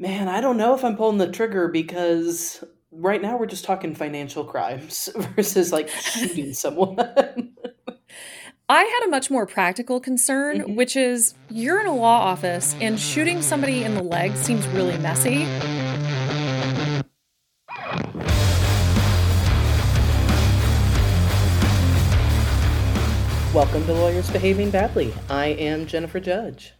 [0.00, 3.94] Man, I don't know if I'm pulling the trigger because right now we're just talking
[3.94, 6.96] financial crimes versus like shooting someone.
[8.70, 10.74] I had a much more practical concern, mm-hmm.
[10.74, 14.96] which is you're in a law office and shooting somebody in the leg seems really
[14.96, 15.44] messy.
[23.52, 25.12] Welcome to Lawyers Behaving Badly.
[25.28, 26.72] I am Jennifer Judge.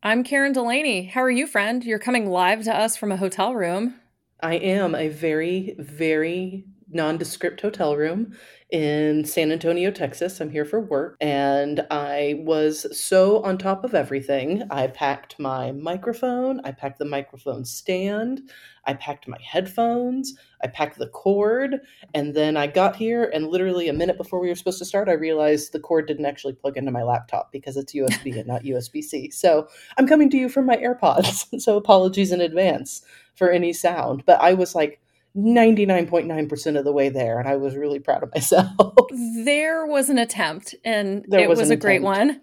[0.00, 1.06] I'm Karen Delaney.
[1.06, 1.82] How are you, friend?
[1.82, 3.96] You're coming live to us from a hotel room.
[4.40, 8.36] I am a very, very nondescript hotel room
[8.70, 10.40] in San Antonio, Texas.
[10.40, 14.62] I'm here for work and I was so on top of everything.
[14.70, 18.42] I packed my microphone, I packed the microphone stand,
[18.84, 21.80] I packed my headphones, I packed the cord,
[22.12, 25.08] and then I got here and literally a minute before we were supposed to start,
[25.08, 28.64] I realized the cord didn't actually plug into my laptop because it's USB and not
[28.64, 29.30] USB-C.
[29.30, 31.60] So, I'm coming to you from my AirPods.
[31.60, 33.02] so, apologies in advance
[33.34, 35.00] for any sound, but I was like
[35.36, 38.72] 99.9% of the way there and I was really proud of myself.
[39.44, 42.40] there was an attempt and there it was, was a great one.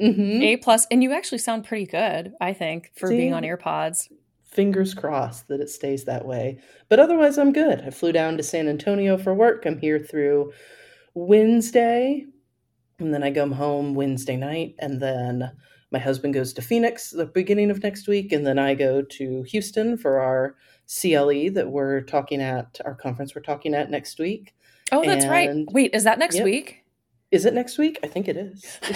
[0.00, 0.42] Mm-hmm.
[0.42, 4.08] A plus and you actually sound pretty good, I think, for See, being on AirPods.
[4.44, 6.58] Fingers crossed that it stays that way.
[6.88, 7.80] But otherwise I'm good.
[7.82, 9.64] I flew down to San Antonio for work.
[9.64, 10.52] I'm here through
[11.14, 12.26] Wednesday
[12.98, 15.50] and then I come home Wednesday night and then
[15.90, 19.42] my husband goes to Phoenix the beginning of next week and then I go to
[19.44, 20.56] Houston for our
[20.86, 24.54] CLE that we're talking at our conference we're talking at next week.
[24.92, 25.72] Oh, that's and, right.
[25.72, 26.44] Wait, is that next yep.
[26.44, 26.84] week?
[27.30, 27.98] Is it next week?
[28.02, 28.64] I think it is.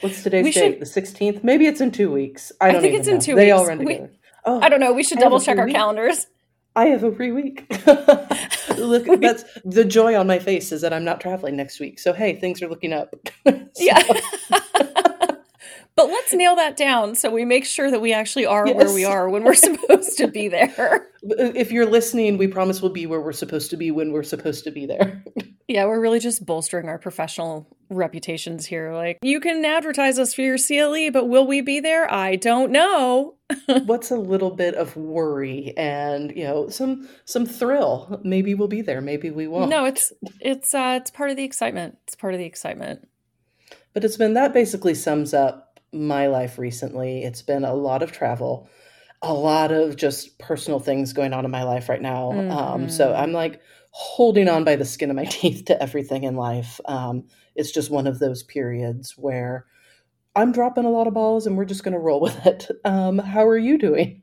[0.00, 0.78] What's today's we date?
[0.78, 0.80] Should...
[0.80, 1.44] The 16th?
[1.44, 2.52] Maybe it's in two weeks.
[2.60, 3.14] I don't I think it's know.
[3.14, 3.58] in two they weeks.
[3.58, 4.10] all run together.
[4.12, 4.18] We...
[4.44, 4.92] Oh, I don't know.
[4.92, 5.74] We should double check our week.
[5.74, 6.26] calendars.
[6.76, 7.66] I have a free week.
[8.76, 11.98] Look, that's the joy on my face is that I'm not traveling next week.
[12.00, 13.14] So hey, things are looking up.
[13.46, 13.64] so.
[13.78, 14.02] Yeah.
[15.96, 18.74] But let's nail that down so we make sure that we actually are yes.
[18.74, 21.06] where we are when we're supposed to be there.
[21.22, 24.64] If you're listening, we promise we'll be where we're supposed to be when we're supposed
[24.64, 25.22] to be there.
[25.68, 28.92] yeah, we're really just bolstering our professional reputations here.
[28.92, 32.12] Like, you can advertise us for your CLE, but will we be there?
[32.12, 33.36] I don't know.
[33.84, 38.20] What's a little bit of worry and, you know, some some thrill.
[38.24, 39.70] Maybe we'll be there, maybe we won't.
[39.70, 41.98] No, it's it's uh it's part of the excitement.
[42.06, 43.06] It's part of the excitement.
[43.92, 47.22] But it's been that basically sums up my life recently.
[47.22, 48.68] It's been a lot of travel,
[49.22, 52.32] a lot of just personal things going on in my life right now.
[52.32, 52.50] Mm-hmm.
[52.50, 53.22] Um, so mm-hmm.
[53.22, 53.60] I'm like
[53.90, 56.80] holding on by the skin of my teeth to everything in life.
[56.86, 57.24] Um,
[57.54, 59.66] it's just one of those periods where
[60.36, 62.68] I'm dropping a lot of balls and we're just going to roll with it.
[62.84, 64.22] Um, how are you doing?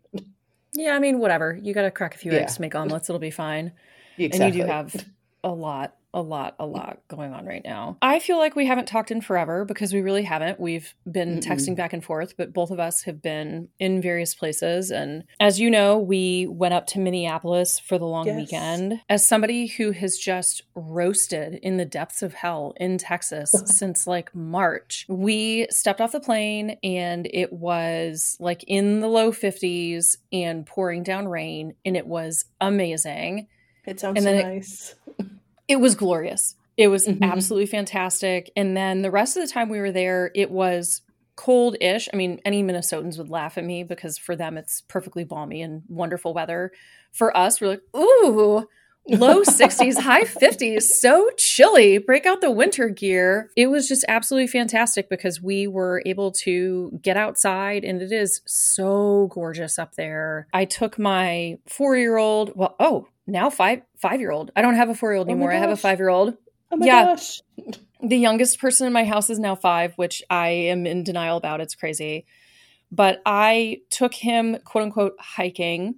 [0.73, 1.57] Yeah, I mean, whatever.
[1.61, 2.39] You got to crack a few yeah.
[2.39, 3.09] eggs make omelets.
[3.09, 3.73] It'll be fine.
[4.17, 4.45] Exactly.
[4.45, 5.05] And you do have
[5.43, 7.97] a lot a lot, a lot going on right now.
[8.01, 10.59] I feel like we haven't talked in forever because we really haven't.
[10.59, 11.43] We've been Mm-mm.
[11.43, 14.91] texting back and forth, but both of us have been in various places.
[14.91, 18.35] And as you know, we went up to Minneapolis for the long yes.
[18.35, 19.01] weekend.
[19.09, 24.35] As somebody who has just roasted in the depths of hell in Texas since like
[24.35, 30.65] March, we stepped off the plane and it was like in the low 50s and
[30.65, 33.47] pouring down rain, and it was amazing.
[33.85, 34.95] It sounds so nice.
[35.17, 35.25] It,
[35.71, 36.55] it was glorious.
[36.77, 37.23] It was mm-hmm.
[37.23, 38.51] absolutely fantastic.
[38.55, 41.01] And then the rest of the time we were there, it was
[41.35, 42.09] cold ish.
[42.13, 45.83] I mean, any Minnesotans would laugh at me because for them it's perfectly balmy and
[45.87, 46.71] wonderful weather.
[47.13, 48.67] For us, we're like, ooh,
[49.07, 51.97] low 60s, high 50s, so chilly.
[51.97, 53.49] Break out the winter gear.
[53.55, 58.41] It was just absolutely fantastic because we were able to get outside and it is
[58.45, 60.47] so gorgeous up there.
[60.53, 64.51] I took my four year old, well, oh, now five five year old.
[64.55, 65.51] I don't have a four year old anymore.
[65.51, 66.35] I have a five year old.
[66.71, 67.05] Oh my yeah.
[67.05, 67.41] gosh.
[68.03, 71.61] The youngest person in my house is now five, which I am in denial about.
[71.61, 72.25] It's crazy.
[72.91, 75.95] But I took him, quote unquote, hiking,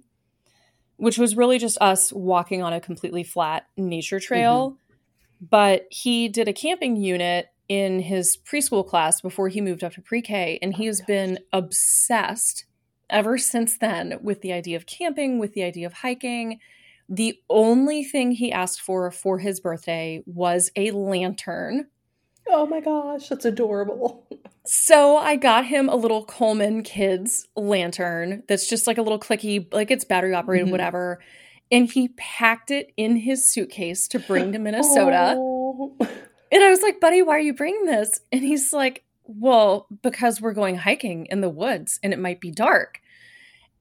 [0.96, 4.72] which was really just us walking on a completely flat nature trail.
[4.72, 5.46] Mm-hmm.
[5.48, 10.02] But he did a camping unit in his preschool class before he moved up to
[10.02, 10.58] pre K.
[10.60, 12.66] And he has oh been obsessed
[13.10, 16.60] ever since then with the idea of camping, with the idea of hiking.
[17.08, 21.88] The only thing he asked for for his birthday was a lantern.
[22.48, 24.26] Oh my gosh, that's adorable.
[24.66, 29.72] So I got him a little Coleman Kids lantern that's just like a little clicky,
[29.74, 30.72] like it's battery operated, mm-hmm.
[30.72, 31.20] whatever.
[31.70, 35.34] And he packed it in his suitcase to bring to Minnesota.
[35.36, 35.94] Oh.
[36.50, 38.20] And I was like, buddy, why are you bringing this?
[38.32, 42.50] And he's like, well, because we're going hiking in the woods and it might be
[42.50, 43.00] dark.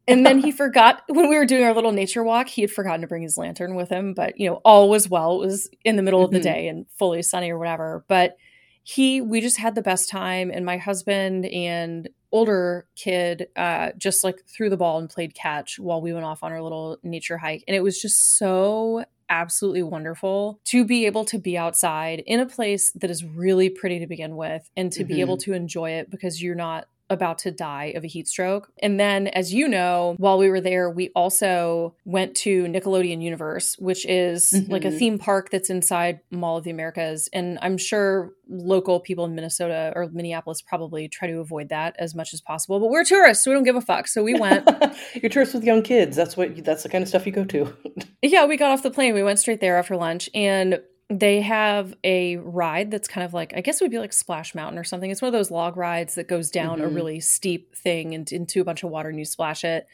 [0.08, 3.02] And then he forgot when we were doing our little nature walk, he had forgotten
[3.02, 5.42] to bring his lantern with him, but you know, all was well.
[5.42, 6.36] It was in the middle mm-hmm.
[6.36, 6.60] of the mm-hmm.
[6.60, 8.04] day and fully sunny or whatever.
[8.08, 8.38] But
[8.84, 14.24] he we just had the best time and my husband and older kid uh, just
[14.24, 17.38] like threw the ball and played catch while we went off on our little nature
[17.38, 17.64] hike.
[17.68, 22.46] And it was just so absolutely wonderful to be able to be outside in a
[22.46, 25.14] place that is really pretty to begin with and to mm-hmm.
[25.14, 25.52] be able mm-hmm.
[25.52, 28.70] to enjoy it because you're not about to die of a heat stroke.
[28.82, 33.76] And then, as you know, while we were there, we also went to Nickelodeon Universe,
[33.80, 34.72] which is mm-hmm.
[34.72, 37.30] like a theme park that's inside Mall of the Americas.
[37.32, 42.14] And I'm sure local people in Minnesota or Minneapolis probably try to avoid that as
[42.14, 42.80] much as possible.
[42.80, 44.08] But we're tourists, so we don't give a fuck.
[44.08, 44.68] So we went.
[45.16, 46.16] You're tourists with young kids.
[46.16, 47.74] That's what that's the kind of stuff you go to.
[48.22, 49.14] yeah, we got off the plane.
[49.14, 50.82] We went straight there after lunch and
[51.20, 54.56] they have a ride that's kind of like I guess it would be like Splash
[54.56, 55.12] Mountain or something.
[55.12, 56.88] It's one of those log rides that goes down mm-hmm.
[56.88, 59.88] a really steep thing and into a bunch of water and you splash it.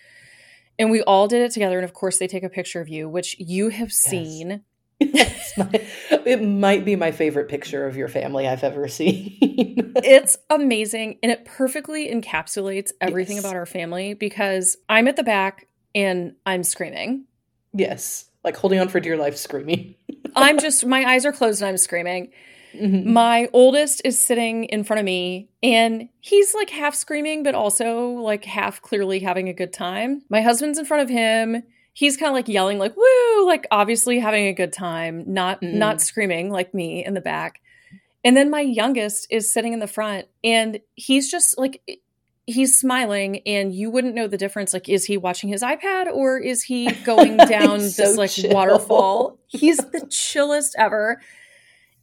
[0.78, 1.78] And we all did it together.
[1.78, 3.98] And of course, they take a picture of you, which you have yes.
[3.98, 4.64] seen.
[5.58, 5.88] my,
[6.26, 9.38] it might be my favorite picture of your family I've ever seen.
[9.42, 11.20] it's amazing.
[11.24, 13.46] And it perfectly encapsulates everything yes.
[13.46, 17.26] about our family because I'm at the back and I'm screaming.
[17.74, 18.29] Yes.
[18.44, 19.96] Like holding on for dear life, screaming.
[20.36, 22.32] I'm just, my eyes are closed and I'm screaming.
[22.74, 23.12] Mm-hmm.
[23.12, 28.10] My oldest is sitting in front of me and he's like half screaming, but also
[28.12, 30.22] like half clearly having a good time.
[30.30, 31.64] My husband's in front of him.
[31.94, 35.78] He's kind of like yelling, like, woo, like obviously having a good time, not mm-hmm.
[35.78, 37.60] not screaming like me in the back.
[38.24, 41.82] And then my youngest is sitting in the front and he's just like
[42.50, 46.40] he's smiling and you wouldn't know the difference like is he watching his ipad or
[46.40, 48.54] is he going down so this like chill.
[48.54, 49.38] waterfall?
[49.48, 51.22] He's the chillest ever.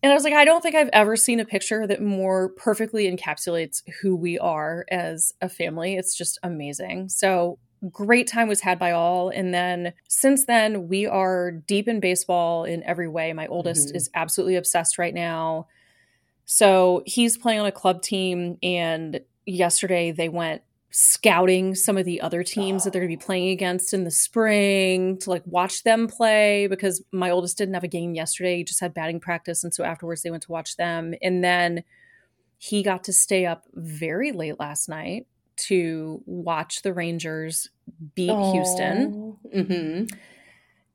[0.02, 3.10] And i was like i don't think i've ever seen a picture that more perfectly
[3.10, 5.96] encapsulates who we are as a family.
[5.96, 7.08] It's just amazing.
[7.08, 7.58] So
[7.90, 9.28] great time was had by all.
[9.28, 13.32] And then since then we are deep in baseball in every way.
[13.32, 13.96] My oldest mm-hmm.
[13.96, 15.66] is absolutely obsessed right now.
[16.44, 22.20] So he's playing on a club team and yesterday they went scouting some of the
[22.20, 22.84] other teams oh.
[22.84, 26.66] that they're going to be playing against in the spring to like watch them play
[26.68, 29.84] because my oldest didn't have a game yesterday he just had batting practice and so
[29.84, 31.82] afterwards they went to watch them and then
[32.58, 35.26] he got to stay up very late last night
[35.56, 37.68] to watch the rangers
[38.14, 38.52] beat oh.
[38.52, 40.16] houston mm-hmm.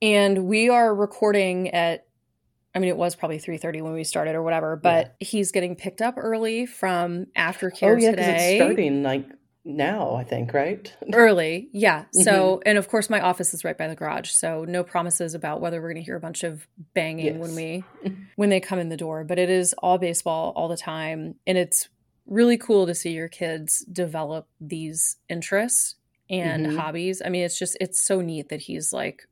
[0.02, 2.06] and we are recording at
[2.74, 5.28] I mean, it was probably three thirty when we started or whatever, but yeah.
[5.28, 8.58] he's getting picked up early from aftercare oh, yeah, today.
[8.58, 9.28] It's starting like
[9.64, 10.92] now, I think, right?
[11.14, 12.02] Early, yeah.
[12.02, 12.22] Mm-hmm.
[12.22, 15.62] So, and of course, my office is right by the garage, so no promises about
[15.62, 17.38] whether we're going to hear a bunch of banging yes.
[17.38, 17.84] when we
[18.36, 19.24] when they come in the door.
[19.24, 21.90] But it is all baseball all the time, and it's
[22.26, 25.96] really cool to see your kids develop these interests
[26.30, 26.78] and mm-hmm.
[26.78, 27.22] hobbies.
[27.24, 29.28] I mean, it's just it's so neat that he's like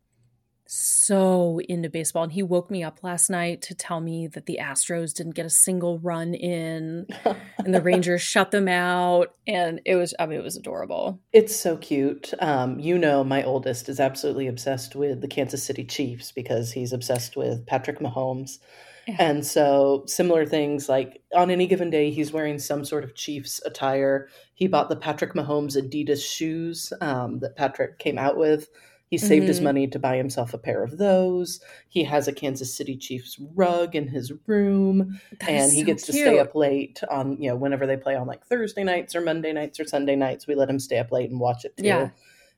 [0.72, 2.22] so into baseball.
[2.22, 5.48] And he woke me up last night to tell me that the Astros didn't get
[5.48, 7.08] a single run in
[7.58, 9.34] and the Rangers shut them out.
[9.48, 11.20] And it was, I mean, it was adorable.
[11.34, 12.36] It's so cute.
[12.40, 16.94] Um, you know, my oldest is absolutely obsessed with the Kansas City Chiefs because he's
[16.94, 18.60] obsessed with Patrick Mahomes.
[19.08, 19.16] Yeah.
[19.18, 23.60] And so, similar things like on any given day, he's wearing some sort of Chiefs
[23.66, 24.28] attire.
[24.54, 28.70] He bought the Patrick Mahomes Adidas shoes um, that Patrick came out with
[29.10, 29.48] he saved mm-hmm.
[29.48, 31.60] his money to buy himself a pair of those.
[31.88, 36.04] He has a Kansas City Chiefs rug in his room, that and he so gets
[36.06, 36.16] cute.
[36.16, 39.22] to stay up late on you know whenever they play on like Thursday nights or
[39.22, 40.46] Monday nights or Sunday nights.
[40.46, 41.86] We let him stay up late and watch it too.
[41.86, 42.10] Yeah.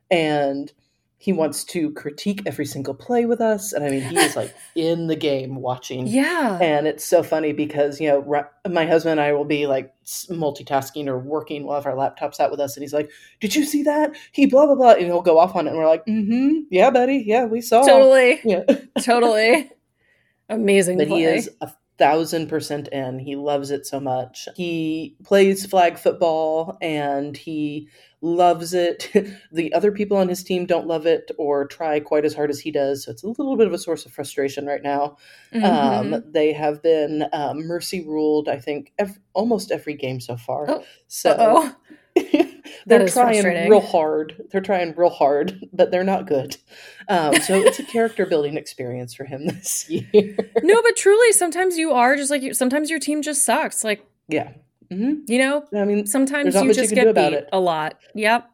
[0.10, 0.72] And
[1.22, 4.52] he wants to critique every single play with us and i mean he is like
[4.76, 6.08] in the game watching.
[6.08, 6.58] Yeah.
[6.60, 11.06] And it's so funny because you know my husband and i will be like multitasking
[11.06, 13.84] or working while have our laptops out with us and he's like did you see
[13.84, 14.16] that?
[14.32, 16.62] He blah blah blah and he'll go off on it and we're like mm-hmm.
[16.72, 17.24] Yeah buddy.
[17.26, 17.84] Yeah we saw.
[17.84, 17.88] It.
[17.88, 18.42] totally.
[18.44, 18.64] Yeah.
[19.02, 19.70] Totally.
[20.50, 21.20] Amazing but play.
[21.20, 26.78] he is a thousand percent in he loves it so much he plays flag football
[26.82, 27.88] and he
[28.22, 29.10] loves it.
[29.52, 32.60] the other people on his team don't love it or try quite as hard as
[32.60, 33.04] he does.
[33.04, 35.18] So it's a little bit of a source of frustration right now.
[35.54, 36.14] Mm-hmm.
[36.14, 40.66] Um, they have been um, mercy ruled, I think, ev- almost every game so far.
[40.70, 40.84] Oh.
[41.08, 41.72] So
[42.86, 44.48] they're trying real hard.
[44.52, 46.58] They're trying real hard, but they're not good.
[47.08, 50.36] Um, so it's a character building experience for him this year.
[50.64, 53.84] no, but truly, sometimes you are just like sometimes your team just sucks.
[53.84, 54.54] Like yeah,
[54.92, 55.32] Mm-hmm.
[55.32, 57.50] You know, I mean, sometimes you just you get beat it.
[57.54, 57.98] a lot.
[58.14, 58.48] Yep.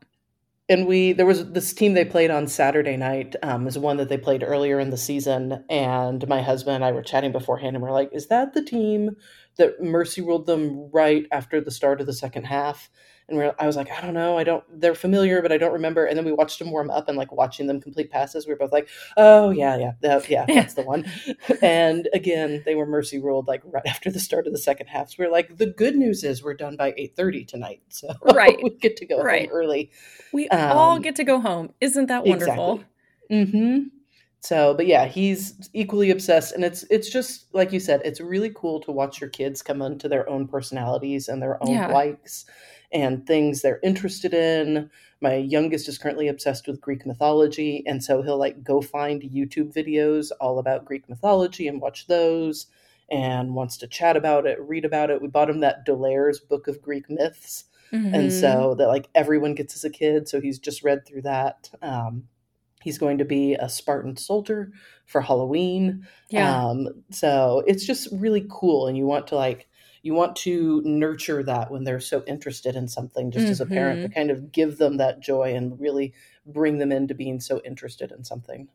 [0.70, 4.10] And we there was this team they played on Saturday night um, is one that
[4.10, 7.82] they played earlier in the season, and my husband and I were chatting beforehand, and
[7.82, 9.16] we're like, "Is that the team
[9.58, 12.90] that Mercy ruled them right after the start of the second half?"
[13.30, 14.64] And we're, I was like, I don't know, I don't.
[14.70, 16.06] They're familiar, but I don't remember.
[16.06, 18.48] And then we watched them warm up and like watching them complete passes.
[18.48, 21.06] We were both like, oh yeah, yeah, that, yeah, that's the one.
[21.62, 25.10] and again, they were mercy ruled like right after the start of the second half.
[25.10, 28.08] So we are like, the good news is we're done by eight thirty tonight, so
[28.34, 29.50] right, we get to go right.
[29.50, 29.92] home early.
[30.32, 31.74] We um, all get to go home.
[31.82, 32.84] Isn't that wonderful?
[33.30, 33.60] Exactly.
[33.60, 33.80] Hmm.
[34.40, 38.52] So, but yeah, he's equally obsessed, and it's it's just like you said, it's really
[38.56, 41.88] cool to watch your kids come into their own personalities and their own yeah.
[41.88, 42.46] likes
[42.92, 44.90] and things they're interested in.
[45.22, 49.74] My youngest is currently obsessed with Greek mythology, and so he'll like go find YouTube
[49.74, 52.68] videos all about Greek mythology and watch those
[53.10, 55.22] and wants to chat about it, read about it.
[55.22, 57.66] We bought him that D'Aulaire's Book of Greek Myths.
[57.94, 58.14] Mm-hmm.
[58.14, 60.28] And so that like everyone gets as a kid.
[60.28, 61.70] So he's just read through that.
[61.82, 62.28] Um,
[62.82, 64.72] he's going to be a Spartan soldier
[65.06, 66.06] for Halloween.
[66.30, 66.66] Yeah.
[66.66, 68.88] Um, so it's just really cool.
[68.88, 69.67] And you want to like,
[70.08, 73.52] you want to nurture that when they're so interested in something just mm-hmm.
[73.52, 74.18] as a parent to mm-hmm.
[74.18, 76.14] kind of give them that joy and really
[76.46, 78.70] bring them into being so interested in something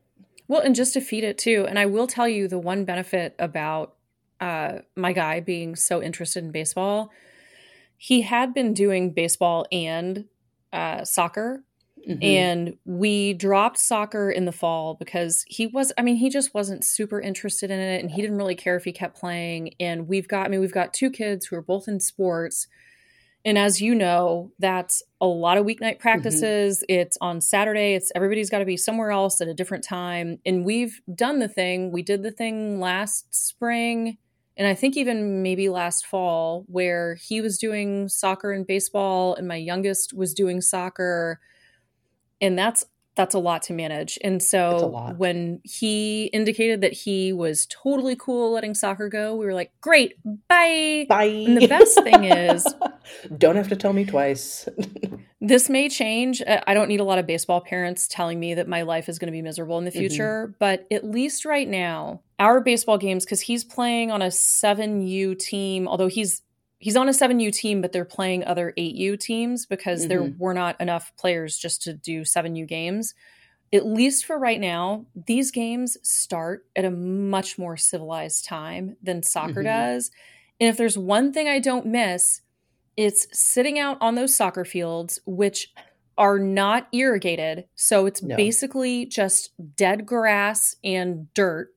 [0.47, 3.35] well and just to feed it too and i will tell you the one benefit
[3.39, 3.95] about
[4.43, 7.11] uh, my guy being so interested in baseball
[7.97, 10.27] he had been doing baseball and
[10.71, 11.65] uh, soccer
[12.09, 12.23] Mm-hmm.
[12.23, 16.85] And we dropped soccer in the fall because he was, I mean, he just wasn't
[16.85, 19.75] super interested in it and he didn't really care if he kept playing.
[19.79, 22.67] And we've got, I mean, we've got two kids who are both in sports.
[23.45, 26.03] And as you know, that's a lot of weeknight mm-hmm.
[26.03, 26.79] practices.
[26.79, 27.01] Mm-hmm.
[27.01, 27.95] It's on Saturday.
[27.95, 30.39] It's everybody's got to be somewhere else at a different time.
[30.45, 31.93] And we've done the thing.
[31.93, 34.19] We did the thing last spring
[34.57, 39.49] and I think even maybe last fall, where he was doing soccer and baseball, and
[39.49, 41.41] my youngest was doing soccer,
[42.43, 42.85] and that's
[43.15, 44.19] that's a lot to manage.
[44.25, 49.53] And so when he indicated that he was totally cool letting soccer go, we were
[49.53, 50.15] like, "Great,
[50.49, 52.67] bye, bye." And the best thing is,
[53.39, 54.67] don't have to tell me twice.
[55.43, 56.43] this may change.
[56.47, 59.29] I don't need a lot of baseball parents telling me that my life is going
[59.29, 60.01] to be miserable in the mm-hmm.
[60.01, 60.57] future, mm-hmm.
[60.59, 65.87] but at least right now, our baseball games because he's playing on a 7U team,
[65.87, 66.41] although he's
[66.83, 70.09] he's on a 7U team, but they're playing other 8U teams because mm-hmm.
[70.09, 73.15] there were not enough players just to do 7U games.
[73.73, 79.23] At least for right now, these games start at a much more civilized time than
[79.23, 79.95] soccer mm-hmm.
[79.95, 80.11] does.
[80.61, 82.43] And if there's one thing I don't miss,
[82.97, 85.73] it's sitting out on those soccer fields, which
[86.19, 87.65] are not irrigated.
[87.75, 88.37] So it's no.
[88.37, 91.71] basically just dead grass and dirt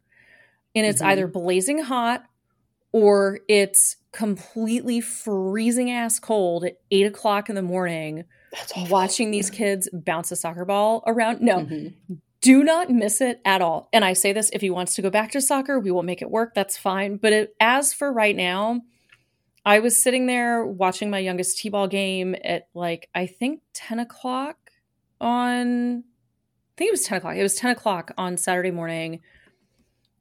[0.75, 1.11] and it's mm-hmm.
[1.11, 2.25] either blazing hot
[2.91, 8.23] or it's completely freezing ass cold at eight o'clock in the morning
[8.89, 11.41] watching these kids bounce a soccer ball around.
[11.41, 12.13] No, mm-hmm.
[12.39, 13.89] do not miss it at all.
[13.91, 16.21] And I say this if he wants to go back to soccer, we will make
[16.21, 16.55] it work.
[16.55, 17.17] That's fine.
[17.17, 18.81] But it, as for right now,
[19.65, 23.99] I was sitting there watching my youngest T ball game at like, I think 10
[23.99, 24.55] o'clock
[25.19, 27.35] on, I think it was 10 o'clock.
[27.35, 29.19] It was 10 o'clock on Saturday morning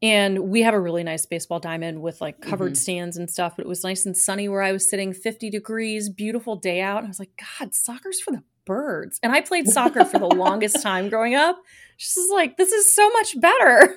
[0.05, 2.75] and we have a really nice baseball diamond with like covered mm-hmm.
[2.75, 6.11] stands and stuff, but it was nice and sunny where I was sitting, 50 degrees,
[6.11, 7.05] beautiful day out.
[7.05, 9.19] I was like, God, soccer's for the birds.
[9.23, 11.57] And I played soccer for the longest time growing up.
[11.97, 13.97] She's like, this is so much better.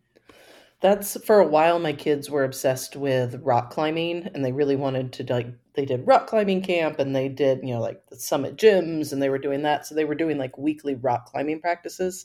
[0.80, 5.12] That's for a while my kids were obsessed with rock climbing and they really wanted
[5.14, 8.56] to like they did rock climbing camp and they did, you know, like the summit
[8.56, 9.84] gyms and they were doing that.
[9.84, 12.24] So they were doing like weekly rock climbing practices.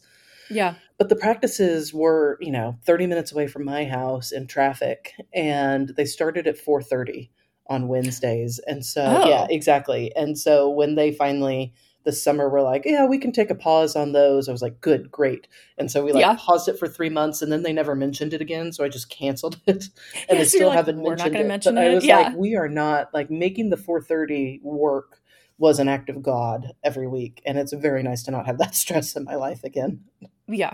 [0.51, 0.75] Yeah.
[0.97, 5.89] But the practices were, you know, 30 minutes away from my house in traffic and
[5.97, 7.29] they started at 4:30
[7.67, 8.59] on Wednesdays.
[8.67, 9.27] And so oh.
[9.27, 10.13] yeah, exactly.
[10.15, 13.95] And so when they finally this summer were like, yeah, we can take a pause
[13.95, 14.49] on those.
[14.49, 15.47] I was like, good, great.
[15.77, 16.35] And so we like yeah.
[16.35, 18.73] paused it for three months and then they never mentioned it again.
[18.73, 19.85] So I just canceled it.
[20.27, 21.45] And they still like, haven't mentioned it.
[21.45, 21.91] Mention but it.
[21.91, 22.19] I was yeah.
[22.19, 25.20] like, we are not like making the 430 work
[25.61, 27.41] was an act of God every week.
[27.45, 30.01] And it's very nice to not have that stress in my life again.
[30.47, 30.73] Yeah.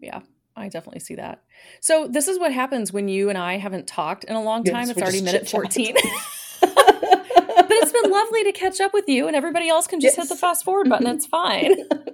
[0.00, 0.20] Yeah.
[0.56, 1.42] I definitely see that.
[1.80, 4.86] So this is what happens when you and I haven't talked in a long time.
[4.86, 5.94] Yes, it's already minute 14.
[6.60, 6.72] but
[7.70, 10.28] it's been lovely to catch up with you and everybody else can just yes.
[10.28, 11.06] hit the fast forward button.
[11.08, 11.76] It's fine.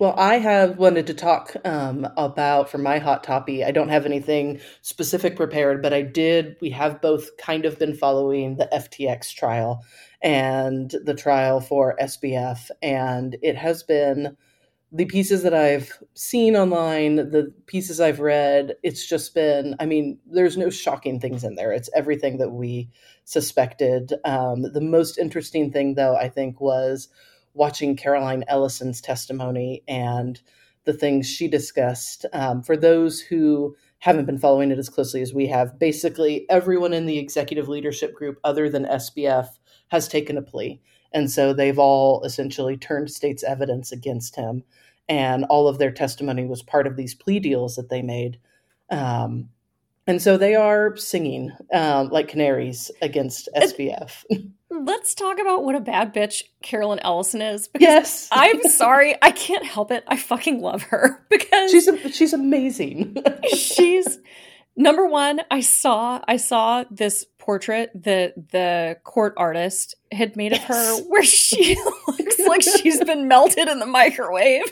[0.00, 3.62] Well, I have wanted to talk um, about for my hot toppy.
[3.62, 6.56] I don't have anything specific prepared, but I did.
[6.62, 9.84] We have both kind of been following the FTX trial
[10.22, 14.36] and the trial for SBF, and it has been
[14.92, 18.74] the pieces that I've seen online, the pieces I've read.
[18.82, 19.76] It's just been.
[19.78, 21.72] I mean, there's no shocking things in there.
[21.72, 22.90] It's everything that we
[23.24, 24.14] suspected.
[24.24, 27.08] Um, the most interesting thing, though, I think was
[27.54, 30.40] watching Caroline Ellison's testimony and
[30.84, 32.26] the things she discussed.
[32.32, 36.92] Um, for those who haven't been following it as closely as we have, basically everyone
[36.92, 39.48] in the executive leadership group, other than SBF,
[39.90, 40.80] has taken a plea.
[41.12, 44.62] And so they've all essentially turned state's evidence against him.
[45.08, 48.38] And all of their testimony was part of these plea deals that they made.
[48.90, 49.48] Um,
[50.06, 54.24] and so they are singing um, like canaries against SBF.
[54.70, 57.68] Let's talk about what a bad bitch Caroline Ellison is.
[57.78, 60.04] yes, I'm sorry, I can't help it.
[60.06, 63.16] I fucking love her because she's a, she's amazing.
[63.52, 64.18] she's
[64.76, 65.40] number one.
[65.50, 70.68] I saw I saw this portrait that the court artist had made of yes.
[70.68, 74.64] her, where she looks like she's been melted in the microwave.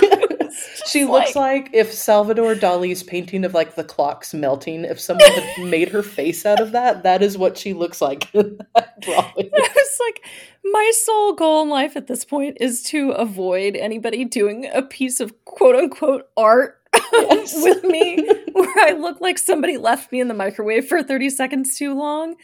[0.86, 5.30] she looks like, like if Salvador Dali's painting of like the clocks melting, if someone
[5.30, 9.00] had made her face out of that, that is what she looks like in that
[9.00, 9.50] drawing.
[9.54, 10.24] I was like,
[10.64, 15.20] my sole goal in life at this point is to avoid anybody doing a piece
[15.20, 16.80] of quote unquote art.
[17.12, 21.76] with me where I look like somebody left me in the microwave for 30 seconds
[21.76, 22.36] too long.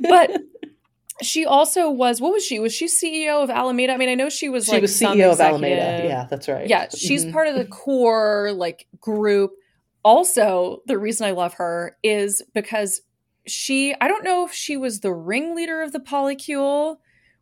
[0.00, 0.42] But
[1.22, 2.58] she also was what was she?
[2.58, 3.92] Was she ceo of alameda?
[3.92, 6.02] I mean i know she was she like was ceo of alameda.
[6.04, 6.68] Yeah that's right.
[6.68, 7.32] Yeah she's mm-hmm.
[7.32, 9.52] part of the core like group.
[10.02, 13.02] Also the reason i love her is because
[13.46, 16.96] she i don't know if she was the ringleader of the polycule.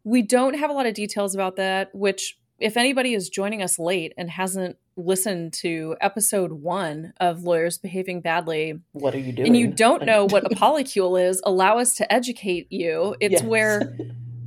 [0.05, 3.79] We don't have a lot of details about that which if anybody is joining us
[3.79, 9.49] late and hasn't listened to episode one of Lawyers Behaving Badly, what are you doing?
[9.49, 13.15] And you don't know what a polycule is, allow us to educate you.
[13.21, 13.43] It's yes.
[13.43, 13.97] where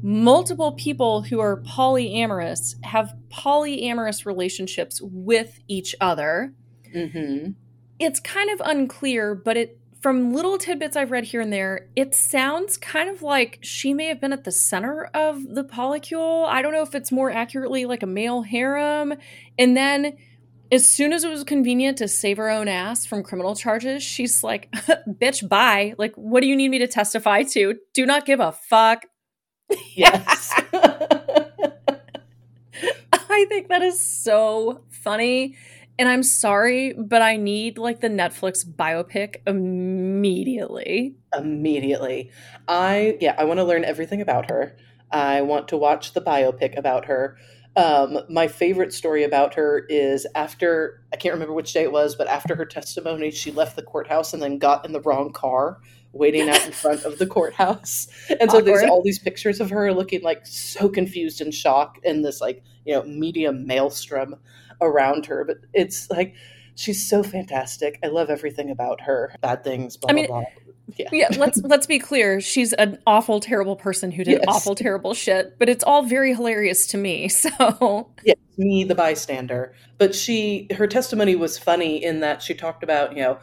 [0.01, 6.53] multiple people who are polyamorous have polyamorous relationships with each other.
[6.93, 7.51] Mm-hmm.
[7.99, 12.15] It's kind of unclear, but it from little tidbits I've read here and there, it
[12.15, 16.47] sounds kind of like she may have been at the center of the polycule.
[16.47, 19.13] I don't know if it's more accurately like a male harem.
[19.59, 20.17] And then
[20.71, 24.43] as soon as it was convenient to save her own ass from criminal charges, she's
[24.43, 25.93] like, bitch, bye.
[25.99, 27.75] Like, what do you need me to testify to?
[27.93, 29.05] Do not give a fuck.
[29.93, 30.51] Yes.
[33.13, 35.55] I think that is so funny.
[36.01, 41.13] And I'm sorry, but I need like the Netflix biopic immediately.
[41.37, 42.31] Immediately.
[42.67, 44.75] I, yeah, I want to learn everything about her.
[45.11, 47.37] I want to watch the biopic about her.
[47.75, 52.15] Um, my favorite story about her is after, I can't remember which day it was,
[52.15, 55.81] but after her testimony, she left the courthouse and then got in the wrong car
[56.13, 58.07] waiting out in front of the courthouse.
[58.39, 62.23] And so there's all these pictures of her looking like so confused and shocked in
[62.23, 64.37] this like, you know, media maelstrom
[64.81, 65.45] around her.
[65.45, 66.35] But it's like
[66.75, 67.99] she's so fantastic.
[68.03, 69.33] I love everything about her.
[69.41, 70.49] Bad things, blah I mean, blah blah.
[70.97, 71.09] Yeah.
[71.11, 72.41] yeah, let's let's be clear.
[72.41, 74.45] She's an awful, terrible person who did yes.
[74.47, 75.57] awful, terrible shit.
[75.59, 77.29] But it's all very hilarious to me.
[77.41, 79.73] So yeah, me, the bystander.
[79.97, 83.39] But she, her testimony was funny in that she talked about you know,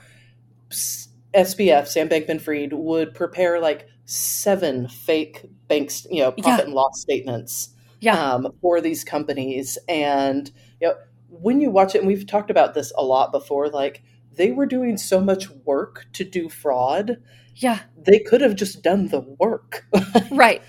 [1.34, 6.64] SBF, Sam Bankman-Fried, would prepare like seven fake banks, you know, profit yeah.
[6.64, 7.70] and loss statements,
[8.00, 8.34] yeah.
[8.34, 10.94] um, for these companies, and you know
[11.28, 14.02] when you watch it, and we've talked about this a lot before, like
[14.38, 17.18] they were doing so much work to do fraud.
[17.56, 17.80] Yeah.
[17.96, 19.84] They could have just done the work.
[20.30, 20.62] right.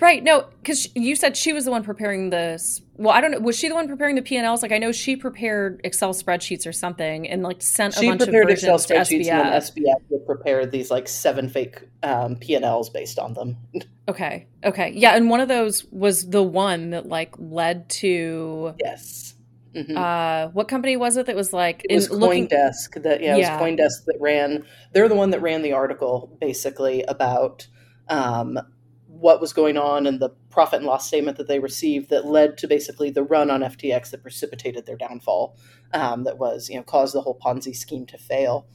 [0.00, 0.22] Right.
[0.22, 2.80] No, because you said she was the one preparing this.
[2.96, 3.40] Well, I don't know.
[3.40, 4.62] Was she the one preparing the P and Ls?
[4.62, 8.22] Like, I know she prepared Excel spreadsheets or something, and like sent a she bunch
[8.22, 9.30] of versions Excel spreadsheets, to SBF.
[9.30, 13.34] and then SBF would prepare these like seven fake um, P and Ls based on
[13.34, 13.56] them.
[14.08, 14.46] okay.
[14.64, 14.92] Okay.
[14.94, 19.34] Yeah, and one of those was the one that like led to yes
[19.74, 19.96] Mm-hmm.
[19.96, 21.86] Uh, what company was it that was like?
[21.88, 23.02] It was CoinDesk.
[23.02, 24.64] That yeah, yeah, it was CoinDesk that ran.
[24.92, 27.68] They're the one that ran the article basically about
[28.08, 28.58] um,
[29.06, 32.58] what was going on and the profit and loss statement that they received that led
[32.58, 35.56] to basically the run on FTX that precipitated their downfall.
[35.92, 38.66] Um, that was you know caused the whole Ponzi scheme to fail.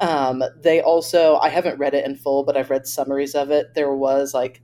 [0.00, 3.74] Um, they also I haven't read it in full, but I've read summaries of it.
[3.74, 4.62] There was like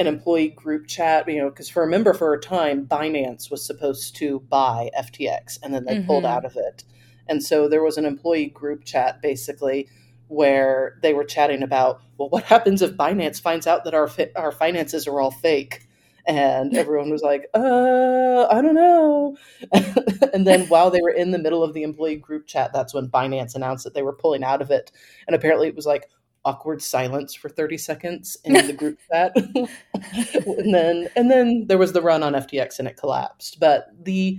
[0.00, 3.64] an employee group chat, you know, because for a member for a time Binance was
[3.64, 6.06] supposed to buy FTX and then they mm-hmm.
[6.06, 6.84] pulled out of it.
[7.28, 9.88] And so there was an employee group chat basically
[10.28, 14.32] where they were chatting about, well, what happens if Binance finds out that our fi-
[14.36, 15.86] our finances are all fake?
[16.26, 19.36] And everyone was like, uh, I don't know.
[20.32, 23.10] and then while they were in the middle of the employee group chat, that's when
[23.10, 24.90] Binance announced that they were pulling out of it.
[25.26, 26.08] And apparently it was like,
[26.44, 29.32] awkward silence for 30 seconds in the group chat.
[29.36, 33.60] And then and then there was the run on ftx and it collapsed.
[33.60, 34.38] But the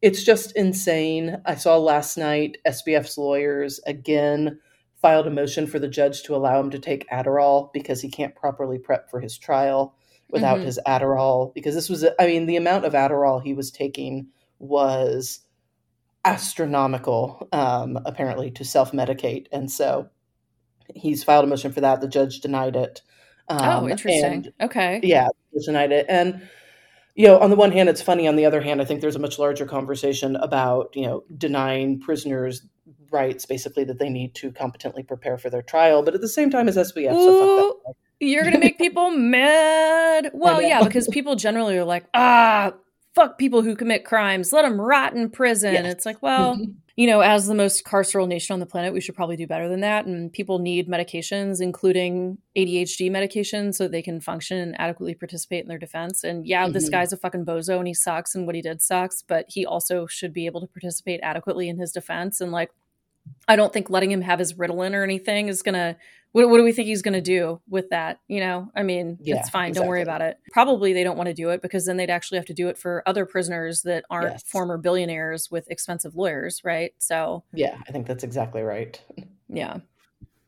[0.00, 1.40] it's just insane.
[1.44, 4.58] I saw last night sbf's lawyers again
[5.00, 8.36] filed a motion for the judge to allow him to take adderall because he can't
[8.36, 9.96] properly prep for his trial
[10.28, 10.66] without mm-hmm.
[10.66, 11.52] his adderall.
[11.54, 14.28] Because this was i mean the amount of adderall he was taking
[14.58, 15.40] was
[16.24, 19.46] astronomical um, apparently to self-medicate.
[19.50, 20.08] And so
[20.94, 22.00] he's filed a motion for that.
[22.00, 23.02] The judge denied it.
[23.48, 24.24] Oh, um, oh, interesting.
[24.24, 25.00] And, okay.
[25.02, 25.28] Yeah,
[25.64, 26.06] denied it.
[26.08, 26.42] And
[27.14, 28.26] you know, on the one hand, it's funny.
[28.26, 32.00] On the other hand, I think there's a much larger conversation about you know denying
[32.00, 32.62] prisoners
[33.10, 36.02] rights, basically that they need to competently prepare for their trial.
[36.02, 40.30] But at the same time, as SBF, Ooh, so you're gonna make people mad.
[40.32, 42.72] Well, yeah, because people generally are like, ah,
[43.14, 45.74] fuck people who commit crimes, let them rot in prison.
[45.74, 45.86] Yes.
[45.86, 49.00] It's like, well, mm-hmm you know, as the most carceral nation on the planet, we
[49.00, 50.04] should probably do better than that.
[50.04, 55.68] And people need medications, including ADHD medications, so they can function and adequately participate in
[55.68, 56.22] their defense.
[56.22, 56.74] And yeah, mm-hmm.
[56.74, 59.64] this guy's a fucking bozo and he sucks and what he did sucks, but he
[59.64, 62.40] also should be able to participate adequately in his defense.
[62.40, 62.70] And like,
[63.48, 65.96] I don't think letting him have his Ritalin or anything is going to
[66.32, 68.18] what, what do we think he's going to do with that?
[68.26, 69.68] You know, I mean, yeah, it's fine.
[69.68, 69.84] Exactly.
[69.84, 70.38] Don't worry about it.
[70.50, 72.78] Probably they don't want to do it because then they'd actually have to do it
[72.78, 74.42] for other prisoners that aren't yes.
[74.44, 76.92] former billionaires with expensive lawyers, right?
[76.98, 79.00] So, yeah, I think that's exactly right.
[79.54, 79.80] Yeah.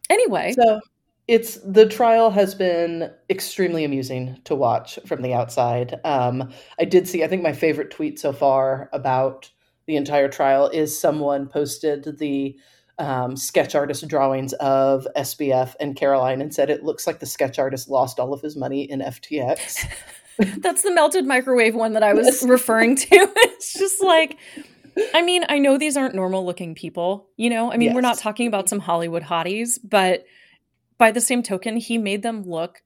[0.08, 0.80] Anyway, so
[1.28, 6.00] it's the trial has been extremely amusing to watch from the outside.
[6.04, 9.50] Um, I did see, I think my favorite tweet so far about
[9.86, 12.56] the entire trial is someone posted the
[12.98, 17.58] um, sketch artist drawings of SBF and Caroline and said it looks like the sketch
[17.58, 19.86] artist lost all of his money in FTX.
[20.58, 22.44] That's the melted microwave one that I was yes.
[22.48, 23.08] referring to.
[23.10, 24.38] it's just like,
[25.12, 27.72] I mean, I know these aren't normal looking people, you know?
[27.72, 27.94] I mean, yes.
[27.94, 30.24] we're not talking about some Hollywood hotties, but
[30.98, 32.82] by the same token, he made them look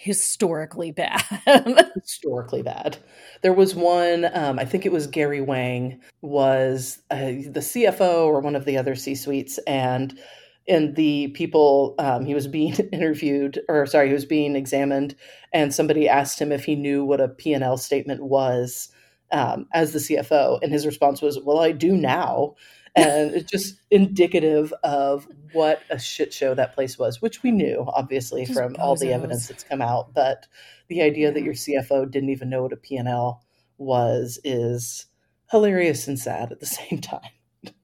[0.00, 1.22] historically bad.
[1.94, 2.96] historically bad.
[3.42, 8.40] There was one, um, I think it was Gary Wang, was uh, the CFO or
[8.40, 10.18] one of the other C suites, and
[10.66, 15.14] and the people um, he was being interviewed, or sorry, he was being examined,
[15.52, 18.88] and somebody asked him if he knew what a P and L statement was
[19.32, 22.54] um, as the CFO, and his response was, "Well, I do now."
[22.96, 27.84] And it's just indicative of what a shit show that place was, which we knew
[27.88, 30.12] obviously just from all the evidence that's come out.
[30.14, 30.46] But
[30.88, 31.34] the idea yeah.
[31.34, 33.42] that your CFO didn't even know what a P&L
[33.78, 35.06] was is
[35.50, 37.30] hilarious and sad at the same time.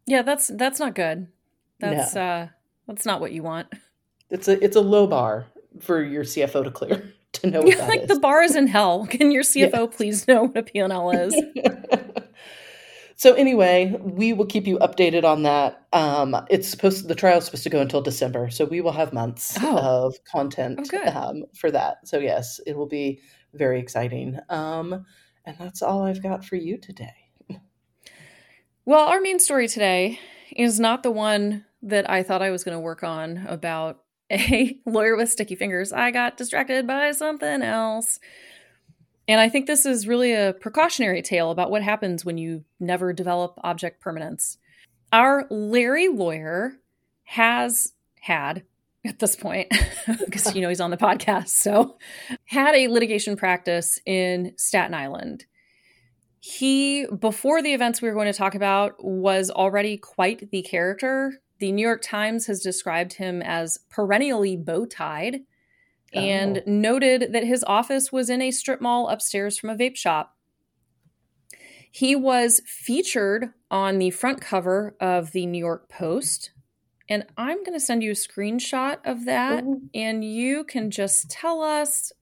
[0.06, 1.28] Yeah, that's that's not good.
[1.80, 2.20] That's no.
[2.22, 2.48] uh
[2.86, 3.68] that's not what you want.
[4.30, 5.46] It's a it's a low bar
[5.80, 8.08] for your CFO to clear to know what like is.
[8.08, 9.06] the bar is in hell.
[9.06, 9.96] Can your CFO yes.
[9.96, 11.34] please know what a P&L is?
[13.18, 15.86] So anyway, we will keep you updated on that.
[15.92, 19.14] Um, it's supposed the trial is supposed to go until December, so we will have
[19.14, 19.78] months oh.
[19.78, 22.06] of content oh, um, for that.
[22.06, 23.20] So yes, it will be
[23.54, 24.38] very exciting.
[24.50, 25.06] Um,
[25.46, 27.14] and that's all I've got for you today.
[28.84, 30.20] Well, our main story today
[30.54, 34.78] is not the one that I thought I was going to work on about a
[34.84, 35.92] lawyer with sticky fingers.
[35.92, 38.20] I got distracted by something else.
[39.28, 43.12] And I think this is really a precautionary tale about what happens when you never
[43.12, 44.58] develop object permanence.
[45.12, 46.74] Our Larry lawyer
[47.24, 48.62] has had
[49.04, 49.72] at this point
[50.24, 51.96] because you know he's on the podcast so
[52.46, 55.44] had a litigation practice in Staten Island.
[56.40, 61.40] He before the events we were going to talk about was already quite the character.
[61.58, 65.40] The New York Times has described him as perennially bow-tied
[66.12, 66.62] and oh.
[66.66, 70.36] noted that his office was in a strip mall upstairs from a vape shop.
[71.90, 76.50] He was featured on the front cover of the New York Post.
[77.08, 79.82] And I'm going to send you a screenshot of that, Ooh.
[79.94, 82.12] and you can just tell us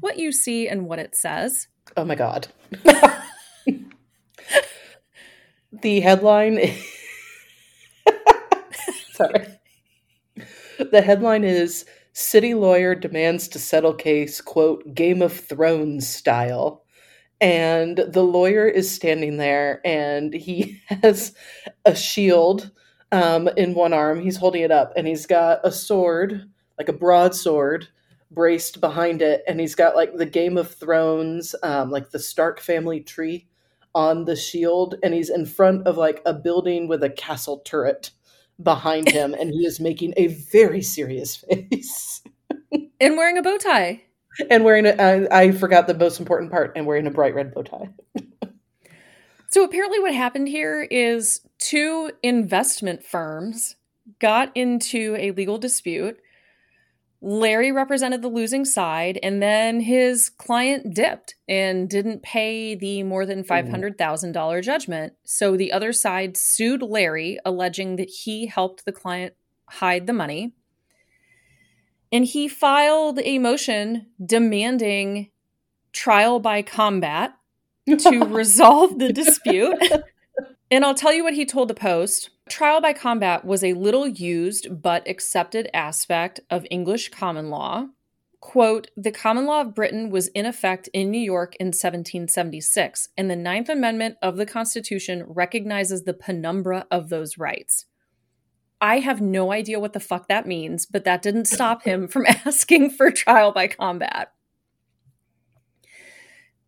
[0.00, 1.68] what you see and what it says.
[1.96, 2.48] Oh my God.
[5.72, 6.60] the headline.
[9.12, 9.46] Sorry.
[10.78, 16.84] The headline is City lawyer demands to settle case, quote, Game of Thrones style.
[17.40, 21.32] And the lawyer is standing there and he has
[21.84, 22.70] a shield
[23.12, 24.20] um, in one arm.
[24.20, 27.88] He's holding it up and he's got a sword, like a broadsword,
[28.30, 29.42] braced behind it.
[29.48, 33.46] And he's got like the Game of Thrones, um, like the Stark family tree
[33.94, 34.96] on the shield.
[35.02, 38.10] And he's in front of like a building with a castle turret
[38.62, 42.22] behind him and he is making a very serious face.
[43.00, 44.02] and wearing a bow tie.
[44.48, 47.52] And wearing a, I, I forgot the most important part, and wearing a bright red
[47.52, 47.88] bow tie.
[49.48, 53.74] so apparently, what happened here is two investment firms
[54.20, 56.20] got into a legal dispute
[57.22, 63.26] Larry represented the losing side, and then his client dipped and didn't pay the more
[63.26, 63.74] than mm-hmm.
[63.74, 65.12] $500,000 judgment.
[65.24, 69.34] So the other side sued Larry, alleging that he helped the client
[69.68, 70.54] hide the money.
[72.10, 75.30] And he filed a motion demanding
[75.92, 77.34] trial by combat
[77.98, 79.78] to resolve the dispute.
[80.70, 82.30] And I'll tell you what he told the Post.
[82.50, 87.86] Trial by combat was a little used but accepted aspect of English common law.
[88.40, 93.30] quote, the common law of Britain was in effect in New York in 1776, and
[93.30, 97.84] the Ninth Amendment of the Constitution recognizes the penumbra of those rights.
[98.80, 102.26] I have no idea what the fuck that means, but that didn't stop him from
[102.46, 104.32] asking for trial by combat.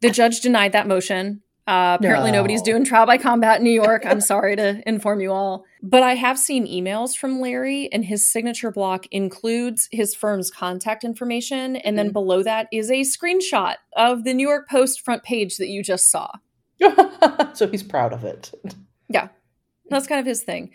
[0.00, 1.42] The judge denied that motion.
[1.66, 2.38] Uh, apparently, no.
[2.38, 4.04] nobody's doing trial by combat in New York.
[4.04, 5.64] I'm sorry to inform you all.
[5.80, 11.04] But I have seen emails from Larry, and his signature block includes his firm's contact
[11.04, 11.76] information.
[11.76, 12.14] And then mm-hmm.
[12.14, 16.10] below that is a screenshot of the New York Post front page that you just
[16.10, 16.30] saw.
[17.54, 18.52] so he's proud of it.
[19.08, 19.28] Yeah.
[19.88, 20.70] That's kind of his thing.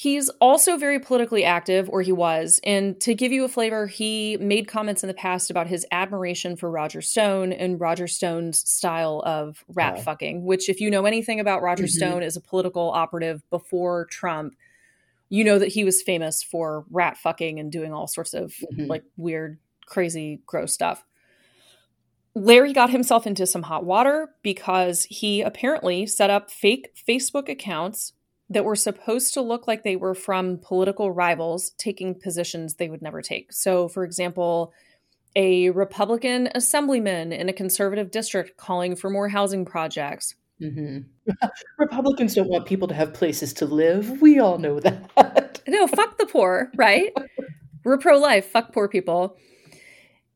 [0.00, 2.60] He's also very politically active, or he was.
[2.62, 6.54] And to give you a flavor, he made comments in the past about his admiration
[6.54, 10.02] for Roger Stone and Roger Stone's style of rat yeah.
[10.04, 12.10] fucking, which, if you know anything about Roger mm-hmm.
[12.10, 14.54] Stone as a political operative before Trump,
[15.30, 18.86] you know that he was famous for rat fucking and doing all sorts of mm-hmm.
[18.86, 21.04] like weird, crazy, gross stuff.
[22.36, 28.12] Larry got himself into some hot water because he apparently set up fake Facebook accounts
[28.50, 33.02] that were supposed to look like they were from political rivals taking positions they would
[33.02, 33.52] never take.
[33.52, 34.72] So, for example,
[35.36, 40.34] a Republican assemblyman in a conservative district calling for more housing projects.
[40.60, 41.32] Mm-hmm.
[41.78, 44.20] Republicans don't want people to have places to live.
[44.20, 45.60] We all know that.
[45.68, 47.12] no, fuck the poor, right?
[47.84, 48.46] We're pro life.
[48.46, 49.36] Fuck poor people.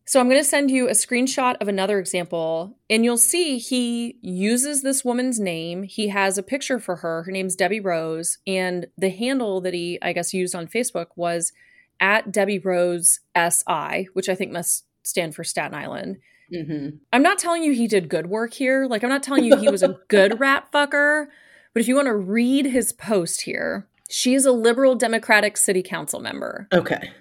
[0.05, 4.19] So I'm going to send you a screenshot of another example, and you'll see he
[4.21, 5.85] uses this woman's name.
[5.85, 7.23] He has a picture for her.
[7.23, 11.53] Her name's Debbie Rose, and the handle that he, I guess, used on Facebook was
[12.01, 16.19] at Debbie Rose SI, which I think must stand for Staten Island.
[16.53, 16.97] Mm-hmm.
[17.13, 18.87] I'm not telling you he did good work here.
[18.87, 21.27] Like, I'm not telling you he was a good rat fucker.
[21.73, 25.83] But if you want to read his post here, she is a liberal Democratic city
[25.83, 26.69] council member.
[26.73, 27.13] Okay.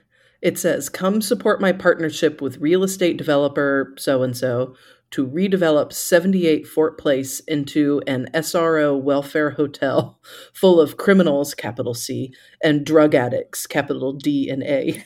[0.42, 4.76] It says, Come support my partnership with real estate developer so and so
[5.12, 10.20] to redevelop 78 Fort Place into an SRO welfare hotel
[10.54, 15.04] full of criminals, capital C, and drug addicts, capital D and A.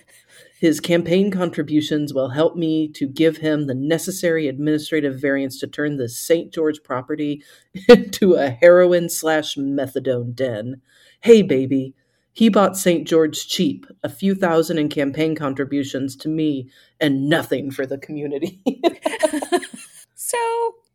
[0.60, 5.98] His campaign contributions will help me to give him the necessary administrative variance to turn
[5.98, 6.54] the St.
[6.54, 7.44] George property
[7.90, 10.82] into a heroin slash methadone den.
[11.22, 11.94] Hey, baby,
[12.36, 13.08] he bought St.
[13.08, 16.70] George cheap, a few thousand in campaign contributions to me,
[17.00, 18.62] and nothing for the community.
[20.16, 20.38] so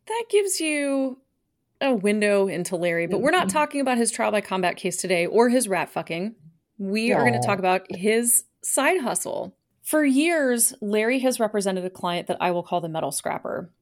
[0.07, 1.18] that gives you
[1.81, 3.57] a window into Larry, but we're not mm-hmm.
[3.57, 6.35] talking about his trial by combat case today or his rat fucking.
[6.76, 7.16] We Aww.
[7.16, 9.57] are going to talk about his side hustle.
[9.83, 13.72] For years, Larry has represented a client that I will call the metal scrapper.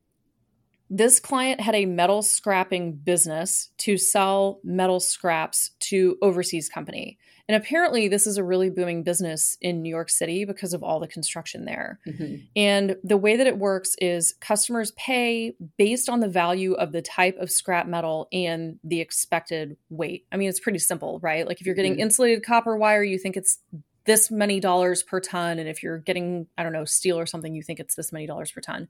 [0.89, 7.19] This client had a metal scrapping business to sell metal scraps to overseas company.
[7.49, 11.01] And apparently, this is a really booming business in New York City because of all
[11.01, 11.99] the construction there.
[12.07, 12.45] Mm-hmm.
[12.55, 17.01] And the way that it works is customers pay based on the value of the
[17.01, 20.27] type of scrap metal and the expected weight.
[20.31, 21.47] I mean, it's pretty simple, right?
[21.47, 22.03] Like if you're getting mm-hmm.
[22.03, 23.59] insulated copper wire, you think it's
[24.05, 25.59] this many dollars per ton.
[25.59, 28.27] And if you're getting, I don't know, steel or something, you think it's this many
[28.27, 28.89] dollars per ton.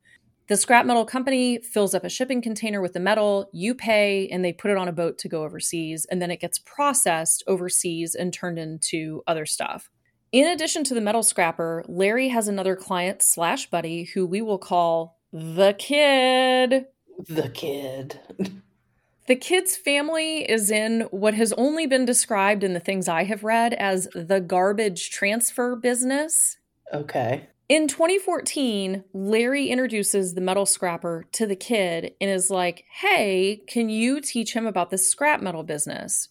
[0.49, 4.43] The scrap metal company fills up a shipping container with the metal, you pay, and
[4.43, 8.15] they put it on a boat to go overseas, and then it gets processed overseas
[8.15, 9.91] and turned into other stuff.
[10.33, 14.59] In addition to the metal scrapper, Larry has another client slash buddy who we will
[14.59, 16.87] call the kid.
[17.29, 18.19] The kid.
[19.27, 23.45] the kid's family is in what has only been described in the things I have
[23.45, 26.57] read as the garbage transfer business.
[26.95, 27.49] Okay.
[27.69, 33.91] In 2014, Larry introduces the metal scrapper to the kid and is like, Hey, can
[33.91, 36.31] you teach him about this scrap metal business?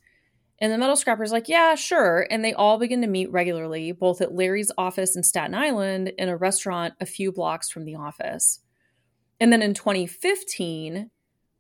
[0.60, 2.26] And the metal scrapper is like, Yeah, sure.
[2.32, 6.32] And they all begin to meet regularly, both at Larry's office in Staten Island and
[6.32, 8.62] a restaurant a few blocks from the office.
[9.40, 11.12] And then in 2015,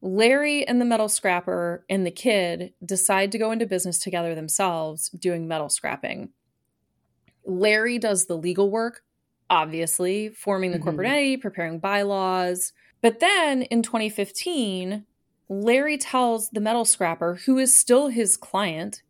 [0.01, 5.09] Larry and the metal scrapper and the kid decide to go into business together themselves
[5.09, 6.29] doing metal scrapping.
[7.45, 9.03] Larry does the legal work
[9.49, 10.83] obviously, forming the mm-hmm.
[10.83, 12.73] corporate entity, preparing bylaws.
[13.01, 15.05] But then in 2015,
[15.49, 19.01] Larry tells the metal scrapper, who is still his client,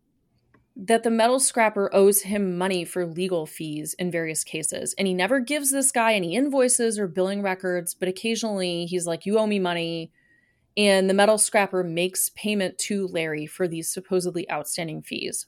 [0.76, 4.93] that the metal scrapper owes him money for legal fees in various cases.
[4.97, 9.26] And he never gives this guy any invoices or billing records, but occasionally he's like,
[9.26, 10.12] You owe me money.
[10.76, 15.47] And the metal scrapper makes payment to Larry for these supposedly outstanding fees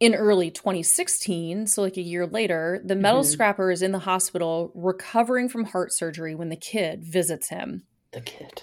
[0.00, 3.30] in early 2016, so like a year later, the metal mm-hmm.
[3.30, 7.82] scrapper is in the hospital recovering from heart surgery when the kid visits him.
[8.12, 8.62] The kid.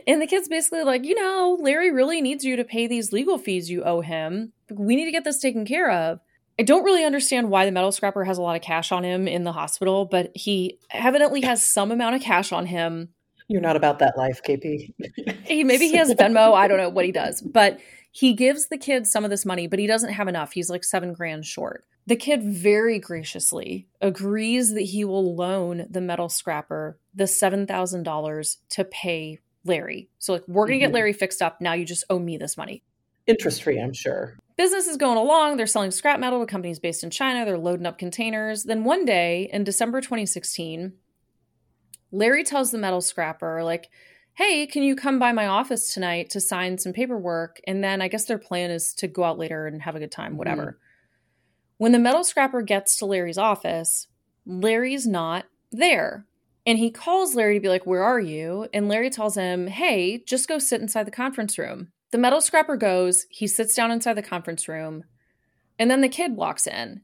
[0.07, 3.39] and the kid's basically like, you know, Larry really needs you to pay these legal
[3.39, 4.53] fees you owe him.
[4.71, 6.19] We need to get this taken care of.
[6.59, 9.27] I don't really understand why the metal scrapper has a lot of cash on him
[9.27, 13.09] in the hospital, but he evidently has some amount of cash on him.
[13.47, 14.93] You're not about that life, KP.
[15.45, 16.53] he, maybe he has Venmo.
[16.53, 17.79] I don't know what he does, but
[18.17, 20.53] he gives the kid some of this money, but he doesn't have enough.
[20.53, 21.85] He's like seven grand short.
[22.07, 28.83] The kid very graciously agrees that he will loan the metal scrapper the $7,000 to
[28.85, 30.09] pay Larry.
[30.17, 30.93] So, like, we're going to mm-hmm.
[30.93, 31.61] get Larry fixed up.
[31.61, 32.81] Now you just owe me this money.
[33.27, 34.35] Interest free, I'm sure.
[34.55, 35.57] Business is going along.
[35.57, 37.45] They're selling scrap metal to companies based in China.
[37.45, 38.63] They're loading up containers.
[38.63, 40.93] Then one day in December 2016,
[42.11, 43.91] Larry tells the metal scrapper, like,
[44.37, 47.59] hey, can you come by my office tonight to sign some paperwork?
[47.65, 50.11] And then I guess their plan is to go out later and have a good
[50.11, 50.63] time, whatever.
[50.63, 50.75] Mm.
[51.77, 54.07] When the metal scrapper gets to Larry's office,
[54.45, 56.27] Larry's not there.
[56.67, 58.67] And he calls Larry to be like, Where are you?
[58.73, 61.87] And Larry tells him, Hey, just go sit inside the conference room.
[62.11, 65.03] The metal scrapper goes, he sits down inside the conference room,
[65.79, 67.01] and then the kid walks in,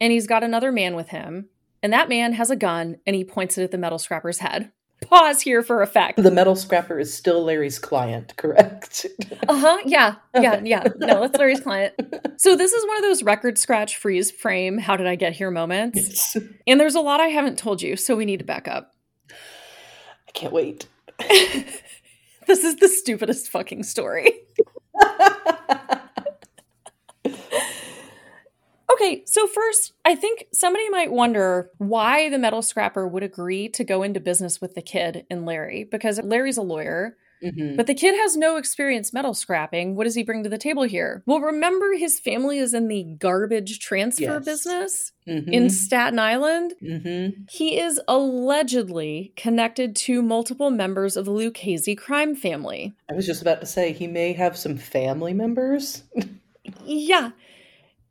[0.00, 1.48] and he's got another man with him,
[1.82, 4.70] and that man has a gun and he points it at the metal scrapper's head.
[5.08, 6.22] Pause here for effect.
[6.22, 9.06] The metal scrapper is still Larry's client, correct?
[9.48, 9.78] uh huh.
[9.84, 10.16] Yeah.
[10.34, 10.54] Yeah.
[10.54, 10.68] Okay.
[10.68, 10.84] Yeah.
[10.96, 11.94] No, that's Larry's client.
[12.36, 15.50] So, this is one of those record scratch freeze frame, how did I get here
[15.50, 16.36] moments.
[16.66, 18.92] and there's a lot I haven't told you, so we need to back up.
[19.30, 20.86] I can't wait.
[21.18, 24.32] this is the stupidest fucking story.
[28.94, 33.84] Okay, so first, I think somebody might wonder why the metal scrapper would agree to
[33.84, 37.76] go into business with the kid and Larry, because Larry's a lawyer Mm-hmm.
[37.76, 39.96] But the kid has no experience metal scrapping.
[39.96, 41.22] What does he bring to the table here?
[41.26, 44.44] Well, remember his family is in the garbage transfer yes.
[44.44, 45.52] business mm-hmm.
[45.52, 46.74] in Staten Island.
[46.82, 47.42] Mm-hmm.
[47.50, 52.94] He is allegedly connected to multiple members of the Lucchese crime family.
[53.10, 56.02] I was just about to say he may have some family members.
[56.84, 57.30] yeah.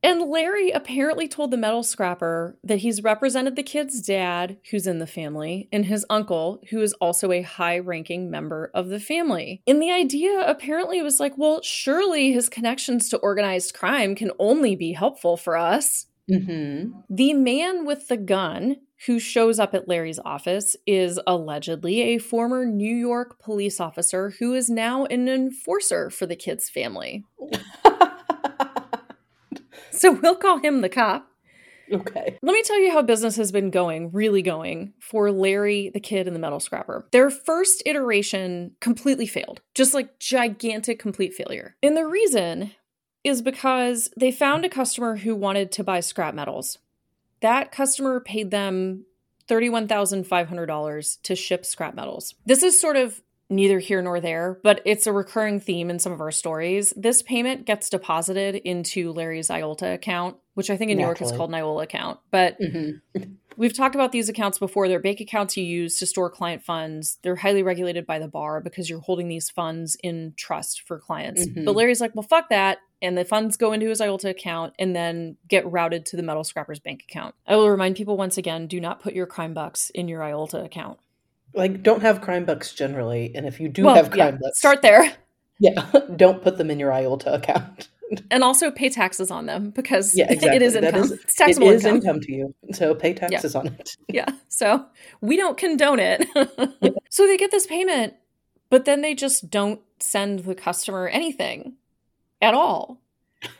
[0.03, 4.99] And Larry apparently told the metal scrapper that he's represented the kid's dad, who's in
[4.99, 9.61] the family, and his uncle, who is also a high ranking member of the family.
[9.65, 14.75] And the idea apparently was like, well, surely his connections to organized crime can only
[14.75, 16.07] be helpful for us.
[16.29, 16.99] Mm-hmm.
[17.09, 22.65] The man with the gun who shows up at Larry's office is allegedly a former
[22.65, 27.25] New York police officer who is now an enforcer for the kid's family.
[30.03, 31.29] So we'll call him the cop.
[31.89, 32.37] Okay.
[32.41, 36.27] Let me tell you how business has been going, really going, for Larry, the kid,
[36.27, 37.07] and the metal scrapper.
[37.13, 41.77] Their first iteration completely failed, just like gigantic, complete failure.
[41.81, 42.71] And the reason
[43.23, 46.79] is because they found a customer who wanted to buy scrap metals.
[47.39, 49.05] That customer paid them
[49.47, 52.35] $31,500 to ship scrap metals.
[52.45, 53.21] This is sort of
[53.55, 56.93] neither here nor there, but it's a recurring theme in some of our stories.
[56.95, 60.97] This payment gets deposited into Larry's IOLTA account, which I think in.
[60.97, 62.19] New York is called an IOLA account.
[62.31, 63.21] But mm-hmm.
[63.57, 64.87] we've talked about these accounts before.
[64.87, 67.17] They're bank accounts you use to store client funds.
[67.21, 71.45] They're highly regulated by the bar because you're holding these funds in trust for clients.
[71.45, 71.65] Mm-hmm.
[71.65, 72.79] But Larry's like, well, fuck that.
[73.01, 76.43] And the funds go into his IOLTA account and then get routed to the metal
[76.43, 77.35] scrapper's bank account.
[77.45, 80.63] I will remind people once again do not put your crime bucks in your IOLTA
[80.63, 80.99] account
[81.53, 84.57] like don't have crime bucks generally and if you do well, have crime yeah, bucks
[84.57, 85.11] start there
[85.59, 85.85] yeah
[86.15, 87.89] don't put them in your iolta account
[88.31, 90.57] and also pay taxes on them because yeah, exactly.
[90.57, 91.01] it is income.
[91.01, 92.17] Is, it's taxable it is income.
[92.17, 92.21] income.
[92.21, 93.59] to you so pay taxes yeah.
[93.59, 94.85] on it yeah so
[95.21, 96.27] we don't condone it
[97.09, 98.13] so they get this payment
[98.69, 101.73] but then they just don't send the customer anything
[102.41, 102.99] at all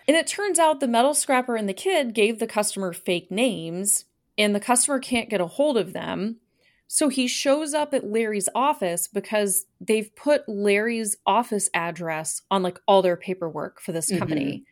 [0.07, 4.05] and it turns out the metal scrapper and the kid gave the customer fake names
[4.37, 6.37] and the customer can't get a hold of them
[6.87, 12.79] so he shows up at Larry's office because they've put Larry's office address on like
[12.87, 14.45] all their paperwork for this company.
[14.45, 14.63] Mm-hmm.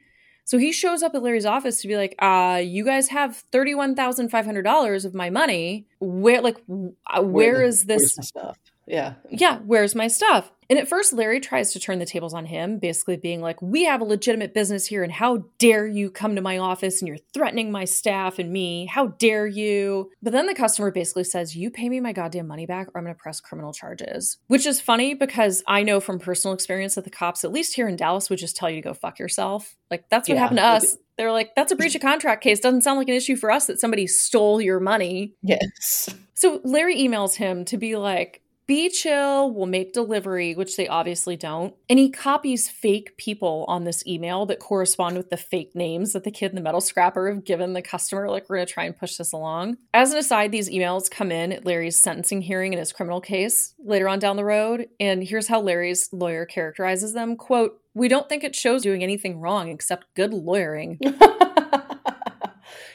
[0.43, 5.06] So he shows up at Larry's office to be like, uh, you guys have $31,500
[5.06, 5.88] of my money.
[6.00, 8.58] Where, like, uh, where, where is this stuff?
[8.86, 9.13] Yeah.
[9.30, 9.60] Yeah.
[9.60, 10.52] Where's my stuff?
[10.72, 13.84] And at first, Larry tries to turn the tables on him, basically being like, We
[13.84, 17.18] have a legitimate business here, and how dare you come to my office and you're
[17.34, 18.86] threatening my staff and me?
[18.86, 20.12] How dare you?
[20.24, 23.04] But then the customer basically says, You pay me my goddamn money back, or I'm
[23.04, 24.38] going to press criminal charges.
[24.48, 27.90] Which is funny because I know from personal experience that the cops, at least here
[27.90, 29.76] in Dallas, would just tell you to go fuck yourself.
[29.90, 30.42] Like, that's what yeah.
[30.42, 30.96] happened to us.
[31.18, 32.62] They're like, That's a breach of contract case.
[32.62, 35.34] Doesn't sound like an issue for us that somebody stole your money.
[35.44, 36.08] Yes.
[36.34, 38.41] So Larry emails him to be like,
[38.72, 41.76] be chill, we'll make delivery, which they obviously don't.
[41.89, 46.24] And he copies fake people on this email that correspond with the fake names that
[46.24, 48.30] the kid and the metal scrapper have given the customer.
[48.30, 49.76] Like, we're going to try and push this along.
[49.93, 53.74] As an aside, these emails come in at Larry's sentencing hearing in his criminal case
[53.78, 54.88] later on down the road.
[55.01, 59.41] And here's how Larry's lawyer characterizes them quote, We don't think it shows doing anything
[59.41, 60.97] wrong except good lawyering.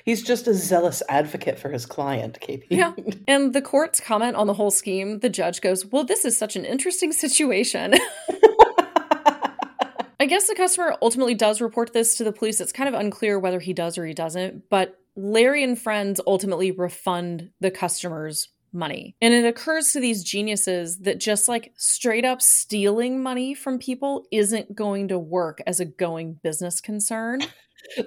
[0.06, 2.66] He's just a zealous advocate for his client, KP.
[2.70, 2.92] Yeah.
[3.28, 6.54] And the court's comment on the whole scheme, the judge goes, Well, this is such
[6.54, 7.94] an interesting situation.
[10.18, 12.60] I guess the customer ultimately does report this to the police.
[12.60, 16.70] It's kind of unclear whether he does or he doesn't, but Larry and friends ultimately
[16.70, 19.16] refund the customer's money.
[19.20, 24.26] And it occurs to these geniuses that just like straight up stealing money from people
[24.30, 27.40] isn't going to work as a going business concern.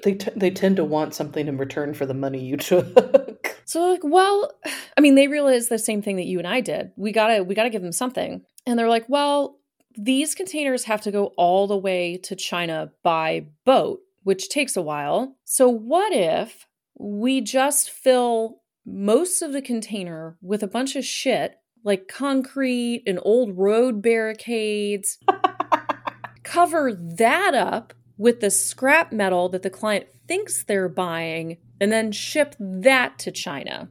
[0.04, 3.62] They, t- they tend to want something in return for the money you took.
[3.66, 4.52] So like, well,
[4.98, 6.92] I mean, they realize the same thing that you and I did.
[6.96, 9.60] We gotta we gotta give them something, and they're like, well,
[9.98, 14.82] these containers have to go all the way to China by boat, which takes a
[14.82, 15.36] while.
[15.46, 16.68] So what if
[16.98, 23.20] we just fill most of the container with a bunch of shit like concrete and
[23.22, 25.18] old road barricades.
[26.44, 32.11] cover that up with the scrap metal that the client thinks they're buying and then
[32.11, 33.89] ship that to China.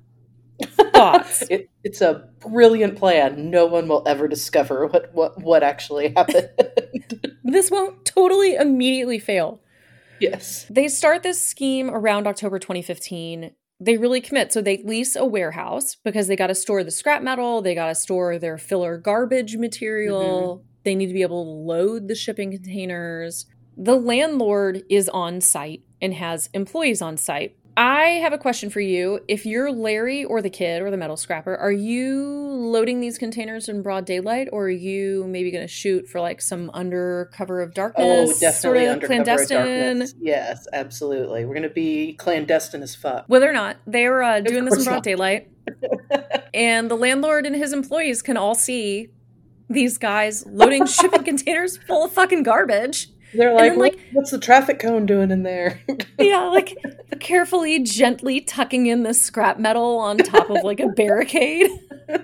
[0.93, 1.43] Thoughts?
[1.51, 3.51] it, it's a brilliant plan.
[3.51, 6.51] No one will ever discover what, what, what actually happened.
[7.43, 9.61] this won't totally immediately fail.
[10.21, 10.67] Yes.
[10.69, 14.53] They start this scheme around October 2015 they really commit.
[14.53, 17.87] So they lease a warehouse because they got to store the scrap metal, they got
[17.87, 20.69] to store their filler garbage material, mm-hmm.
[20.85, 23.47] they need to be able to load the shipping containers.
[23.81, 27.55] The landlord is on site and has employees on site.
[27.77, 29.21] I have a question for you.
[29.29, 33.69] If you're Larry or the kid or the metal scrapper, are you loading these containers
[33.69, 37.63] in broad daylight or are you maybe going to shoot for like some under cover
[37.63, 38.05] of darkness?
[38.05, 40.03] Oh, definitely sort of clandestine.
[40.03, 41.45] Of yes, absolutely.
[41.45, 43.27] We're going to be clandestine as fuck.
[43.29, 45.05] Whether or not they're uh, doing this in broad not.
[45.05, 45.53] daylight.
[46.53, 49.11] and the landlord and his employees can all see
[49.71, 54.39] these guys loading shipping containers full of fucking garbage they're like, then, like, what's the
[54.39, 55.81] traffic cone doing in there?
[56.19, 56.77] yeah, like
[57.21, 61.71] carefully, gently tucking in the scrap metal on top of like a barricade.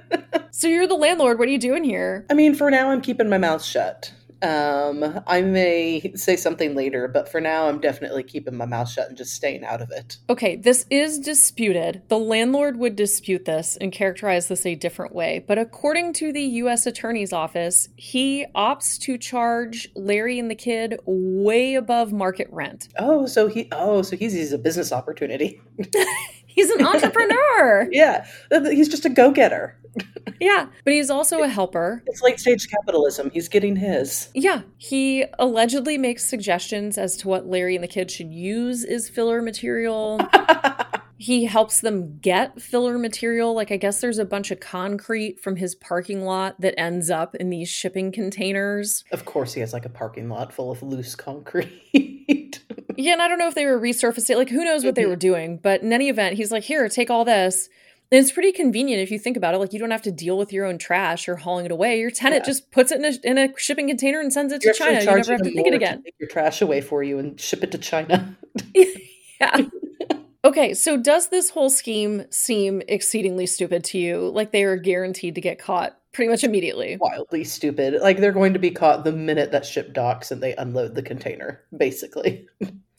[0.51, 1.39] so you're the landlord.
[1.39, 2.25] What are you doing here?
[2.31, 4.13] I mean, for now, I'm keeping my mouth shut.
[4.45, 9.09] Um, I may say something later, but for now, I'm definitely keeping my mouth shut
[9.09, 10.19] and just staying out of it.
[10.29, 12.03] Okay, this is disputed.
[12.09, 15.43] The landlord would dispute this and characterize this a different way.
[15.47, 16.87] But according to the U.S.
[16.87, 22.89] Attorney's Office, he opts to charge Larry and the kid way above market rent.
[22.99, 25.61] Oh, so he oh, so he's, he's a business opportunity.
[26.55, 27.89] he's an entrepreneur.
[27.93, 29.79] yeah, uh, he's just a go getter
[30.41, 32.03] yeah, but he's also a helper.
[32.07, 33.31] It's late stage capitalism.
[33.31, 34.29] He's getting his.
[34.35, 39.09] Yeah, he allegedly makes suggestions as to what Larry and the kids should use as
[39.09, 40.21] filler material.
[41.17, 43.55] he helps them get filler material.
[43.55, 47.35] Like, I guess there's a bunch of concrete from his parking lot that ends up
[47.35, 49.05] in these shipping containers.
[49.13, 52.61] Of course, he has like a parking lot full of loose concrete.
[52.97, 54.37] yeah, and I don't know if they were resurfacing.
[54.37, 55.11] Like, who knows what they mm-hmm.
[55.11, 55.59] were doing?
[55.59, 57.69] But in any event, he's like, here, take all this
[58.15, 59.59] and it's pretty convenient if you think about it.
[59.59, 61.99] Like you don't have to deal with your own trash or hauling it away.
[61.99, 62.47] Your tenant yeah.
[62.47, 65.01] just puts it in a, in a shipping container and sends it You're to China.
[65.01, 66.03] You never have to think it again.
[66.03, 68.37] take your trash away for you and ship it to China.
[69.41, 69.57] yeah.
[70.45, 74.31] Okay, so does this whole scheme seem exceedingly stupid to you?
[74.31, 76.99] Like they are guaranteed to get caught pretty much immediately.
[77.01, 78.01] Wildly stupid.
[78.03, 81.03] Like they're going to be caught the minute that ship docks and they unload the
[81.03, 82.47] container, basically.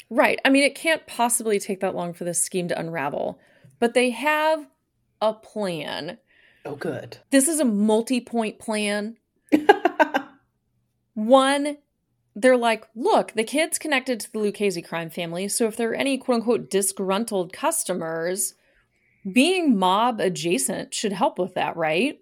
[0.10, 0.40] right.
[0.44, 3.40] I mean, it can't possibly take that long for this scheme to unravel.
[3.80, 4.68] But they have
[5.22, 6.18] a plan.
[6.66, 7.18] Oh, good.
[7.30, 9.18] This is a multi point plan.
[11.14, 11.78] One,
[12.36, 15.48] they're like, look, the kid's connected to the Lucchese crime family.
[15.48, 18.56] So if there are any quote unquote disgruntled customers,
[19.32, 22.20] being mob adjacent should help with that, right?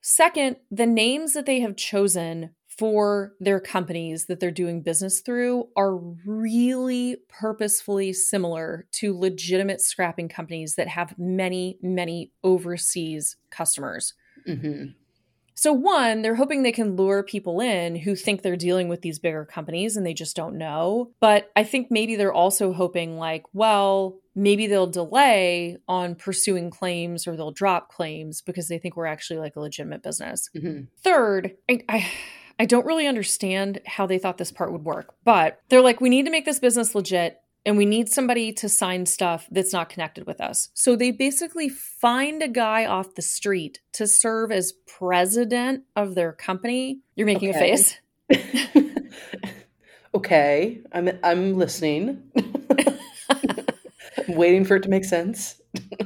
[0.00, 5.66] Second, the names that they have chosen for their companies that they're doing business through
[5.76, 14.12] are really purposefully similar to legitimate scrapping companies that have many, many overseas customers.
[14.46, 14.90] Mm-hmm.
[15.56, 19.18] So, one, they're hoping they can lure people in who think they're dealing with these
[19.18, 21.10] bigger companies and they just don't know.
[21.18, 27.26] But I think maybe they're also hoping, like, well, maybe they'll delay on pursuing claims
[27.26, 30.50] or they'll drop claims because they think we're actually like a legitimate business.
[30.54, 30.84] Mm-hmm.
[31.02, 32.10] Third, I, I
[32.58, 36.08] I don't really understand how they thought this part would work, but they're like, we
[36.08, 39.90] need to make this business legit and we need somebody to sign stuff that's not
[39.90, 40.70] connected with us.
[40.72, 46.32] So they basically find a guy off the street to serve as president of their
[46.32, 47.00] company.
[47.16, 47.72] You're making okay.
[47.72, 47.98] a face.
[50.14, 52.22] okay, I'm I'm listening.
[53.28, 53.56] I'm
[54.28, 55.60] waiting for it to make sense.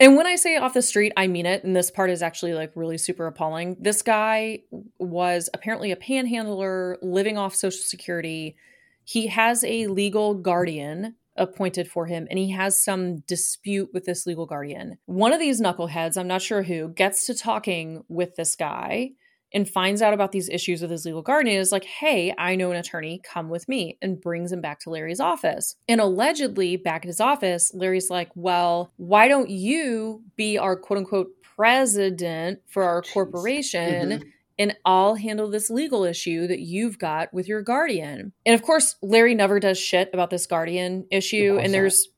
[0.00, 1.62] And when I say off the street, I mean it.
[1.62, 3.76] And this part is actually like really super appalling.
[3.78, 4.62] This guy
[4.98, 8.56] was apparently a panhandler living off Social Security.
[9.04, 14.26] He has a legal guardian appointed for him and he has some dispute with this
[14.26, 14.98] legal guardian.
[15.06, 19.10] One of these knuckleheads, I'm not sure who, gets to talking with this guy
[19.52, 22.72] and finds out about these issues with his legal guardian is like, hey, I know
[22.72, 25.76] an attorney, come with me, and brings him back to Larry's office.
[25.88, 30.98] And allegedly, back at his office, Larry's like, well, why don't you be our quote
[30.98, 34.10] unquote president for our corporation?
[34.10, 34.28] Mm-hmm
[34.58, 38.32] and I'll handle this legal issue that you've got with your guardian.
[38.46, 41.58] And of course, Larry never does shit about this guardian issue.
[41.60, 42.08] And there's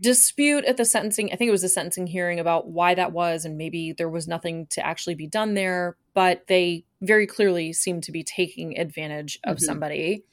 [0.00, 1.32] dispute at the sentencing.
[1.32, 4.26] I think it was a sentencing hearing about why that was, and maybe there was
[4.26, 9.38] nothing to actually be done there, but they very clearly seem to be taking advantage
[9.44, 9.64] of mm-hmm.
[9.64, 10.24] somebody.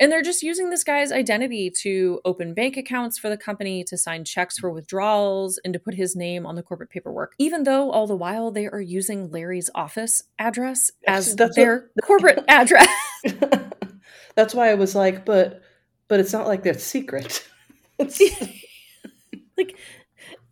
[0.00, 3.98] And they're just using this guy's identity to open bank accounts for the company, to
[3.98, 7.34] sign checks for withdrawals, and to put his name on the corporate paperwork.
[7.38, 12.04] Even though all the while they are using Larry's office address as That's their what,
[12.06, 12.88] corporate address.
[14.34, 15.60] That's why I was like, but
[16.08, 17.46] but it's not like they're secret.
[17.98, 19.76] like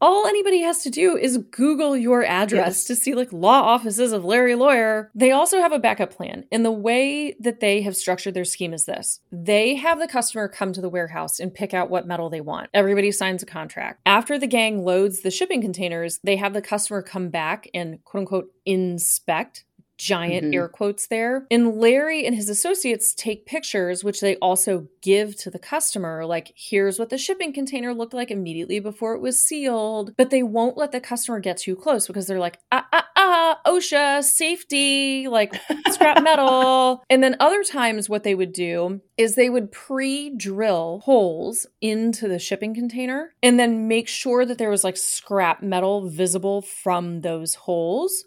[0.00, 2.84] all anybody has to do is Google your address yes.
[2.84, 5.10] to see like law offices of Larry Lawyer.
[5.14, 6.44] They also have a backup plan.
[6.52, 10.48] And the way that they have structured their scheme is this they have the customer
[10.48, 12.70] come to the warehouse and pick out what metal they want.
[12.74, 14.00] Everybody signs a contract.
[14.06, 18.20] After the gang loads the shipping containers, they have the customer come back and quote
[18.20, 19.64] unquote inspect
[19.98, 20.54] giant mm-hmm.
[20.54, 21.46] air quotes there.
[21.50, 26.24] And Larry and his associates take pictures, which they also give to the customer.
[26.24, 30.14] Like, here's what the shipping container looked like immediately before it was sealed.
[30.16, 33.60] But they won't let the customer get too close because they're like, ah, ah, ah,
[33.66, 35.54] OSHA, safety, like
[35.90, 37.04] scrap metal.
[37.10, 42.28] and then other times, what they would do is they would pre drill holes into
[42.28, 47.20] the shipping container and then make sure that there was like scrap metal visible from
[47.20, 48.24] those holes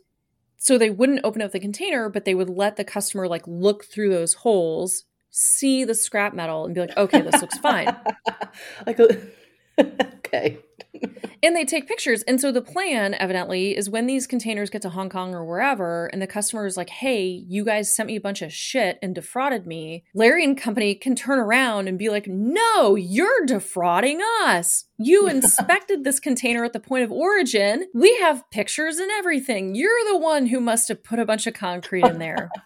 [0.63, 3.83] so they wouldn't open up the container, but they would let the customer like look
[3.83, 7.95] through those holes, see the scrap metal, and be like, okay, this looks fine.
[8.85, 8.99] like,
[10.33, 10.59] okay.
[11.43, 12.23] and they take pictures.
[12.23, 16.07] And so the plan, evidently, is when these containers get to Hong Kong or wherever,
[16.07, 19.15] and the customer is like, hey, you guys sent me a bunch of shit and
[19.15, 24.85] defrauded me, Larry and company can turn around and be like, no, you're defrauding us.
[24.97, 27.87] You inspected this container at the point of origin.
[27.93, 29.75] We have pictures and everything.
[29.75, 32.49] You're the one who must have put a bunch of concrete in there.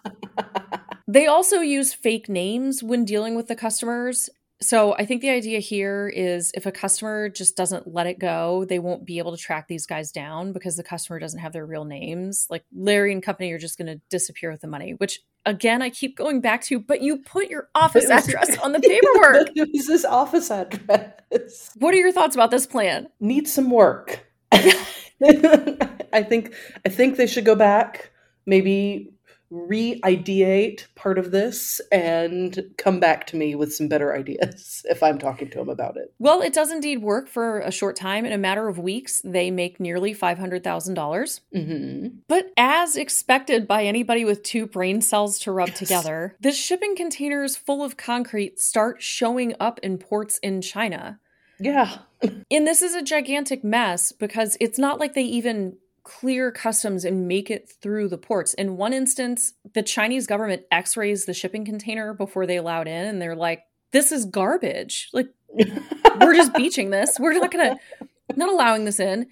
[1.08, 4.28] They also use fake names when dealing with the customers.
[4.62, 8.64] So I think the idea here is if a customer just doesn't let it go,
[8.64, 11.66] they won't be able to track these guys down because the customer doesn't have their
[11.66, 12.46] real names.
[12.48, 15.90] Like Larry and company are just going to disappear with the money, which again I
[15.90, 19.48] keep going back to, but you put your office address on the paperwork.
[19.54, 21.72] Use this office address.
[21.76, 23.08] What are your thoughts about this plan?
[23.20, 24.26] Need some work.
[24.52, 26.54] I think
[26.84, 28.10] I think they should go back,
[28.46, 29.12] maybe
[29.50, 35.18] re-ideate part of this and come back to me with some better ideas if I'm
[35.18, 36.12] talking to them about it.
[36.18, 38.24] Well, it does indeed work for a short time.
[38.24, 40.94] In a matter of weeks, they make nearly 500,000.
[40.94, 42.08] dollars mm-hmm.
[42.28, 45.78] But as expected by anybody with two brain cells to rub yes.
[45.78, 51.20] together, the shipping containers full of concrete start showing up in ports in China.
[51.58, 51.98] Yeah.
[52.22, 55.76] and this is a gigantic mess because it's not like they even
[56.06, 58.54] clear customs and make it through the ports.
[58.54, 63.06] In one instance, the Chinese government x rays the shipping container before they allowed in,
[63.06, 65.08] and they're like, this is garbage.
[65.12, 65.28] Like,
[66.20, 67.18] we're just beaching this.
[67.18, 69.26] We're not going to, not allowing this in.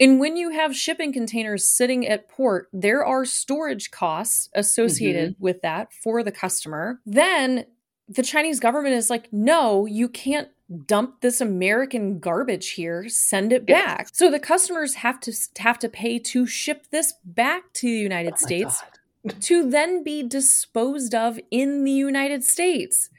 [0.00, 5.44] And when you have shipping containers sitting at port, there are storage costs associated mm-hmm.
[5.44, 7.00] with that for the customer.
[7.04, 7.66] Then
[8.08, 10.48] the Chinese government is like, no, you can't
[10.86, 14.08] dump this American garbage here, send it back.
[14.12, 18.34] So the customers have to have to pay to ship this back to the United
[18.34, 18.82] oh States
[19.40, 23.10] to then be disposed of in the United States.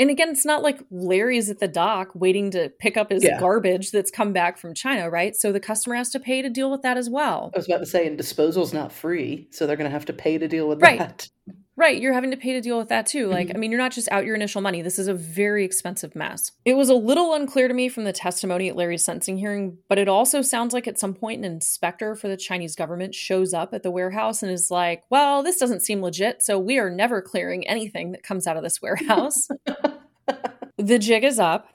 [0.00, 3.38] And again, it's not like Larry's at the dock waiting to pick up his yeah.
[3.38, 5.36] garbage that's come back from China, right?
[5.36, 7.52] So the customer has to pay to deal with that as well.
[7.54, 10.12] I was about to say, and disposal's not free, so they're going to have to
[10.12, 10.98] pay to deal with right.
[10.98, 11.28] that.
[11.76, 13.26] Right, you're having to pay to deal with that too.
[13.26, 13.56] Like, mm-hmm.
[13.56, 14.80] I mean, you're not just out your initial money.
[14.80, 16.52] This is a very expensive mess.
[16.64, 19.98] It was a little unclear to me from the testimony at Larry's sentencing hearing, but
[19.98, 23.74] it also sounds like at some point an inspector for the Chinese government shows up
[23.74, 27.20] at the warehouse and is like, well, this doesn't seem legit, so we are never
[27.20, 29.48] clearing anything that comes out of this warehouse.
[30.76, 31.73] the jig is up.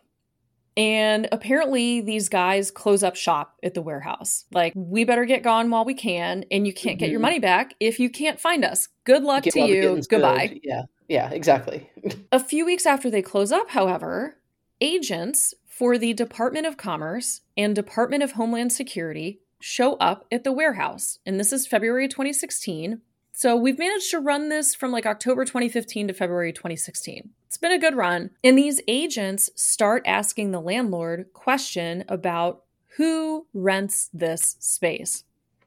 [0.80, 4.45] And apparently, these guys close up shop at the warehouse.
[4.53, 6.99] Like, we better get gone while we can, and you can't mm-hmm.
[6.99, 7.23] get your mm-hmm.
[7.23, 8.88] money back if you can't find us.
[9.03, 10.01] Good luck get to you.
[10.09, 10.47] Goodbye.
[10.47, 10.61] Good.
[10.63, 11.89] Yeah, yeah, exactly.
[12.32, 14.38] a few weeks after they close up, however,
[14.80, 20.53] agents for the Department of Commerce and Department of Homeland Security show up at the
[20.53, 21.19] warehouse.
[21.25, 23.01] And this is February 2016.
[23.34, 27.32] So we've managed to run this from like October 2015 to February 2016.
[27.50, 28.30] It's been a good run.
[28.43, 32.62] And these agents start asking the landlord question about
[32.97, 35.24] who rents this space.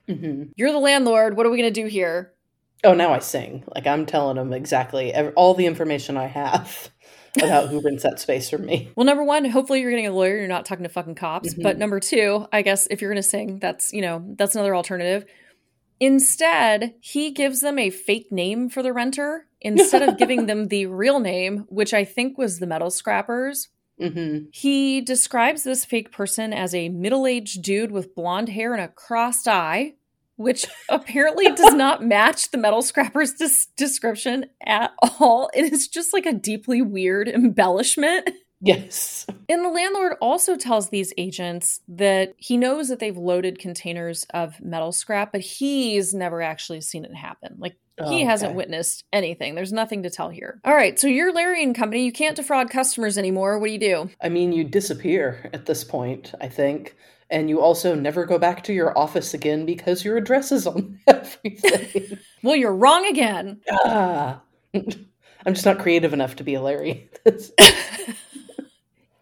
[0.08, 0.52] Mm-hmm.
[0.54, 1.36] You're the landlord.
[1.36, 2.34] What are we going to do here?
[2.84, 3.64] Oh, now I sing.
[3.74, 6.88] Like I'm telling them exactly all the information I have
[7.42, 8.92] about who rents that space from me.
[8.94, 10.36] Well, number one, hopefully you're getting a lawyer.
[10.36, 11.52] You're not talking to fucking cops.
[11.52, 11.62] Mm-hmm.
[11.62, 14.76] But number two, I guess if you're going to sing, that's you know that's another
[14.76, 15.24] alternative.
[15.98, 20.86] Instead, he gives them a fake name for the renter instead of giving them the
[20.86, 23.68] real name, which I think was the metal scrappers.
[24.00, 24.46] Mm-hmm.
[24.52, 28.88] He describes this fake person as a middle aged dude with blonde hair and a
[28.88, 29.94] crossed eye
[30.36, 35.50] which apparently does not match the metal scrapper's des- description at all.
[35.54, 38.30] It is just like a deeply weird embellishment.
[38.60, 39.26] Yes.
[39.48, 44.60] And the landlord also tells these agents that he knows that they've loaded containers of
[44.60, 47.56] metal scrap, but he's never actually seen it happen.
[47.58, 48.24] Like he oh, okay.
[48.24, 49.54] hasn't witnessed anything.
[49.54, 50.60] There's nothing to tell here.
[50.64, 52.04] All right, so you're Larry and Company.
[52.04, 53.58] You can't defraud customers anymore.
[53.58, 54.10] What do you do?
[54.22, 56.96] I mean, you disappear at this point, I think
[57.32, 61.00] and you also never go back to your office again because your address is on
[61.06, 62.18] everything.
[62.42, 63.60] well, you're wrong again.
[63.70, 64.42] Ah.
[64.74, 67.10] I'm just not creative enough to be a Larry.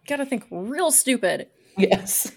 [0.07, 1.47] Gotta think real stupid.
[1.77, 2.31] Yes.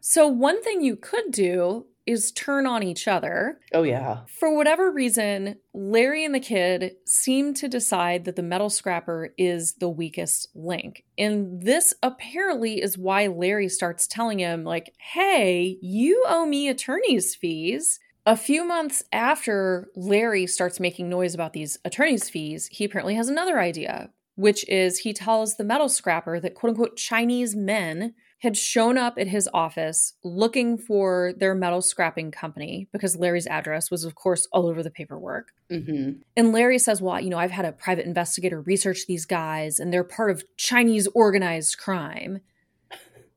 [0.00, 3.60] so, one thing you could do is turn on each other.
[3.72, 4.20] Oh, yeah.
[4.38, 9.74] For whatever reason, Larry and the kid seem to decide that the metal scrapper is
[9.74, 11.04] the weakest link.
[11.18, 17.34] And this apparently is why Larry starts telling him, like, hey, you owe me attorney's
[17.34, 18.00] fees.
[18.26, 23.28] A few months after Larry starts making noise about these attorney's fees, he apparently has
[23.28, 28.56] another idea, which is he tells the metal scrapper that quote unquote Chinese men had
[28.56, 34.04] shown up at his office looking for their metal scrapping company because Larry's address was,
[34.04, 35.48] of course, all over the paperwork.
[35.70, 36.20] Mm-hmm.
[36.36, 39.92] And Larry says, Well, you know, I've had a private investigator research these guys and
[39.92, 42.40] they're part of Chinese organized crime.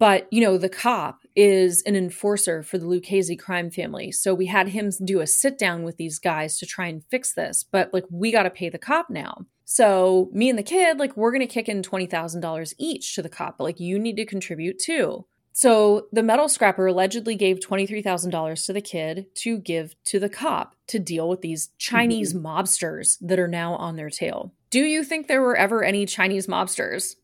[0.04, 4.12] But, you know, the cop is an enforcer for the Lucchese crime family.
[4.12, 7.34] So we had him do a sit down with these guys to try and fix
[7.34, 7.64] this.
[7.64, 9.46] But, like, we got to pay the cop now.
[9.64, 13.30] So me and the kid, like, we're going to kick in $20,000 each to the
[13.30, 15.26] cop, but like, you need to contribute too.
[15.54, 20.76] So the metal scrapper allegedly gave $23,000 to the kid to give to the cop
[20.88, 22.46] to deal with these Chinese mm-hmm.
[22.46, 24.54] mobsters that are now on their tail.
[24.70, 27.16] Do you think there were ever any Chinese mobsters?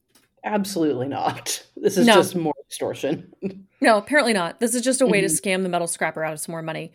[0.43, 1.65] Absolutely not.
[1.81, 2.15] This is no.
[2.15, 3.33] just more extortion.
[3.81, 4.59] no, apparently not.
[4.59, 5.33] This is just a way mm-hmm.
[5.33, 6.91] to scam the metal scrapper out of some more money.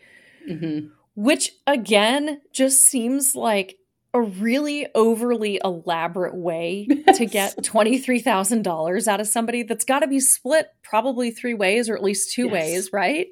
[0.47, 0.89] Mm-hmm.
[1.15, 3.79] Which, again, just seems like
[4.13, 10.19] a really overly elaborate way to get $23,000 out of somebody that's got to be
[10.19, 12.53] split probably three ways or at least two yes.
[12.53, 13.27] ways, right?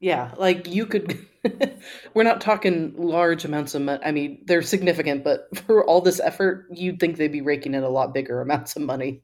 [0.00, 1.24] Yeah, like you could
[2.14, 4.00] we're not talking large amounts of money.
[4.04, 7.82] I mean, they're significant, but for all this effort, you'd think they'd be raking in
[7.82, 9.22] a lot bigger amounts of money.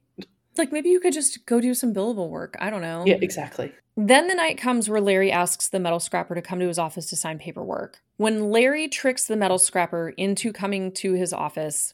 [0.57, 2.55] Like maybe you could just go do some billable work.
[2.59, 3.03] I don't know.
[3.05, 3.71] Yeah, exactly.
[3.95, 7.09] Then the night comes where Larry asks the metal scrapper to come to his office
[7.09, 8.01] to sign paperwork.
[8.17, 11.93] When Larry tricks the metal scrapper into coming to his office,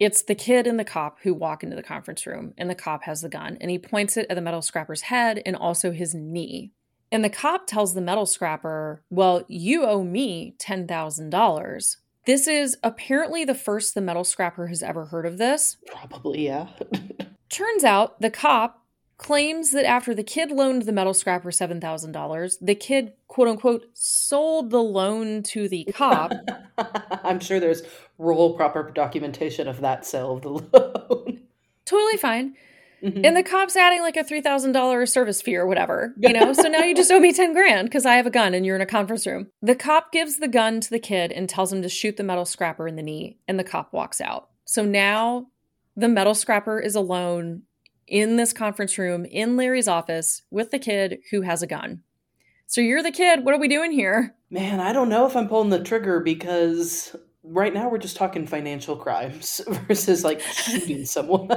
[0.00, 3.04] it's the kid and the cop who walk into the conference room, and the cop
[3.04, 6.14] has the gun, and he points it at the metal scrapper's head and also his
[6.14, 6.72] knee.
[7.10, 11.96] And the cop tells the metal scrapper, Well, you owe me $10,000.
[12.26, 15.78] This is apparently the first the metal scrapper has ever heard of this.
[15.86, 16.68] Probably, yeah.
[17.48, 18.84] Turns out the cop
[19.16, 24.70] claims that after the kid loaned the metal scrapper $7,000, the kid, quote unquote, sold
[24.70, 26.32] the loan to the cop.
[27.24, 27.82] I'm sure there's
[28.16, 31.40] roll proper documentation of that sale of the loan.
[31.84, 32.54] totally fine.
[33.02, 33.24] Mm-hmm.
[33.24, 36.52] And the cop's adding like a $3,000 service fee or whatever, you know?
[36.52, 38.76] so now you just owe me 10 grand because I have a gun and you're
[38.76, 39.48] in a conference room.
[39.62, 42.44] The cop gives the gun to the kid and tells him to shoot the metal
[42.44, 44.48] scrapper in the knee, and the cop walks out.
[44.64, 45.46] So now
[45.98, 47.62] the metal scrapper is alone
[48.06, 52.02] in this conference room in Larry's office with the kid who has a gun.
[52.68, 53.44] So you're the kid.
[53.44, 54.36] What are we doing here?
[54.48, 58.46] Man, I don't know if I'm pulling the trigger because right now we're just talking
[58.46, 61.50] financial crimes versus like shooting someone.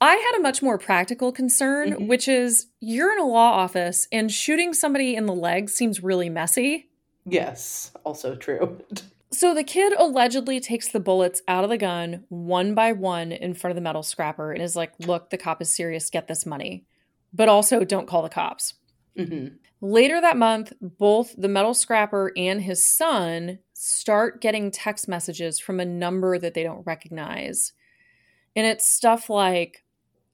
[0.00, 2.06] I had a much more practical concern, mm-hmm.
[2.06, 6.30] which is you're in a law office and shooting somebody in the leg seems really
[6.30, 6.90] messy.
[7.24, 8.80] Yes, also true.
[9.30, 13.54] So the kid allegedly takes the bullets out of the gun one by one in
[13.54, 16.10] front of the metal scrapper and is like, Look, the cop is serious.
[16.10, 16.84] Get this money.
[17.32, 18.74] But also, don't call the cops.
[19.18, 19.56] Mm-hmm.
[19.80, 25.78] Later that month, both the metal scrapper and his son start getting text messages from
[25.78, 27.72] a number that they don't recognize.
[28.56, 29.84] And it's stuff like,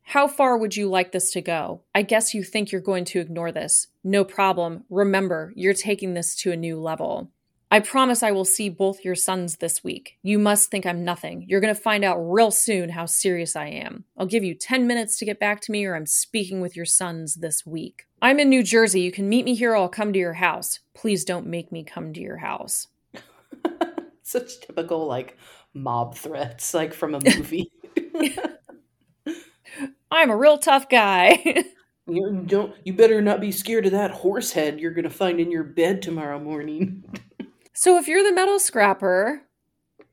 [0.03, 1.83] How far would you like this to go?
[1.95, 3.89] I guess you think you're going to ignore this.
[4.03, 4.85] No problem.
[4.89, 7.31] Remember, you're taking this to a new level.
[7.75, 10.16] I promise I will see both your sons this week.
[10.22, 11.45] You must think I'm nothing.
[11.49, 14.05] You're going to find out real soon how serious I am.
[14.16, 16.85] I'll give you 10 minutes to get back to me, or I'm speaking with your
[16.85, 18.05] sons this week.
[18.22, 19.01] I'm in New Jersey.
[19.01, 20.79] You can meet me here, or I'll come to your house.
[20.95, 22.87] Please don't make me come to your house.
[24.22, 25.37] Such typical, like,
[25.72, 27.72] mob threats, like from a movie.
[30.12, 31.64] I'm a real tough guy.
[32.07, 32.72] you don't.
[32.85, 36.03] You better not be scared of that horse head you're gonna find in your bed
[36.03, 37.03] tomorrow morning.
[37.75, 39.43] So, if you're the metal scrapper,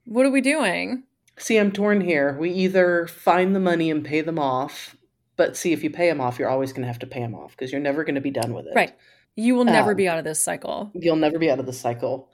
[0.06, 1.04] what are we doing?
[1.38, 2.38] See, I'm torn here.
[2.40, 4.96] We either find the money and pay them off,
[5.38, 7.34] but see, if you pay them off, you're always going to have to pay them
[7.34, 8.74] off because you're never going to be done with it.
[8.76, 8.94] Right.
[9.36, 10.92] You will never um, be out of this cycle.
[10.94, 12.30] You'll never be out of the cycle.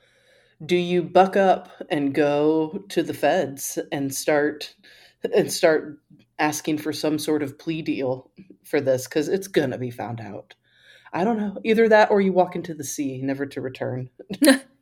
[0.65, 4.73] Do you buck up and go to the feds and start
[5.33, 5.99] and start
[6.39, 8.31] asking for some sort of plea deal
[8.63, 10.55] for this because it's gonna be found out.
[11.13, 11.57] I don't know.
[11.63, 14.09] Either that or you walk into the sea, never to return.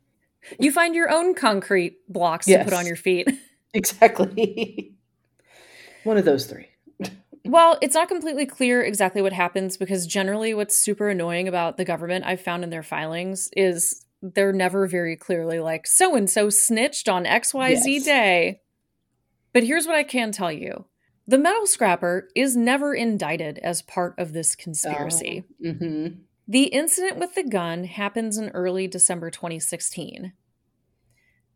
[0.58, 2.60] you find your own concrete blocks yes.
[2.60, 3.28] to put on your feet.
[3.74, 4.94] Exactly.
[6.04, 6.68] One of those three.
[7.44, 11.84] well, it's not completely clear exactly what happens because generally what's super annoying about the
[11.84, 16.48] government I've found in their filings is they're never very clearly like so and so
[16.48, 18.04] snitched on XYZ yes.
[18.04, 18.60] day.
[19.52, 20.86] But here's what I can tell you
[21.26, 25.44] the metal scrapper is never indicted as part of this conspiracy.
[25.60, 26.06] Oh, mm-hmm.
[26.48, 30.32] The incident with the gun happens in early December 2016.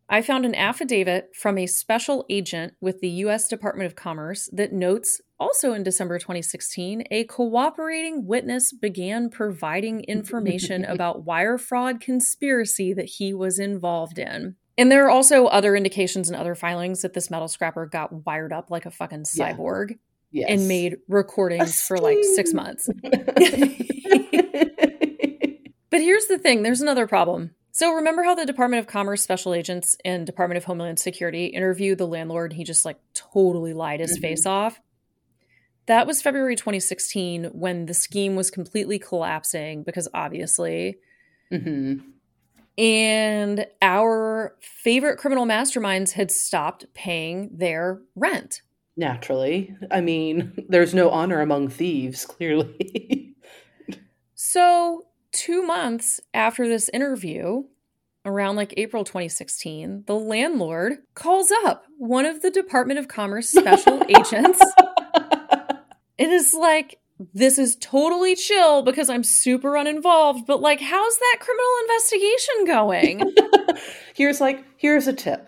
[0.09, 3.47] I found an affidavit from a special agent with the U.S.
[3.47, 10.83] Department of Commerce that notes, also in December 2016, a cooperating witness began providing information
[10.83, 14.57] about wire fraud conspiracy that he was involved in.
[14.77, 18.51] And there are also other indications and other filings that this metal scrapper got wired
[18.51, 19.91] up like a fucking cyborg
[20.31, 20.47] yeah.
[20.47, 20.49] yes.
[20.49, 22.89] and made recordings for like six months.
[25.89, 27.51] but here's the thing there's another problem.
[27.73, 31.97] So remember how the Department of Commerce special agents and Department of Homeland Security interviewed
[31.97, 34.21] the landlord and he just like totally lied his mm-hmm.
[34.21, 34.81] face off?
[35.85, 40.97] That was February 2016 when the scheme was completely collapsing because obviously
[41.51, 42.09] mm-hmm
[42.77, 48.61] and our favorite criminal masterminds had stopped paying their rent.
[48.97, 49.75] Naturally.
[49.89, 53.30] I mean, there's no honor among thieves, clearly.
[54.51, 57.63] so, two months after this interview,
[58.25, 64.03] around like April 2016, the landlord calls up one of the Department of Commerce special
[64.09, 64.61] agents.
[66.17, 66.99] It is like,
[67.33, 73.35] this is totally chill because I'm super uninvolved, but like, how's that criminal investigation going?
[74.15, 75.47] here's like, here's a tip.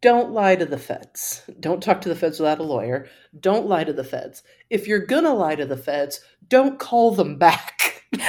[0.00, 1.42] Don't lie to the feds.
[1.60, 3.06] Don't talk to the feds without a lawyer.
[3.38, 4.42] Don't lie to the feds.
[4.70, 7.79] If you're gonna lie to the feds, don't call them back.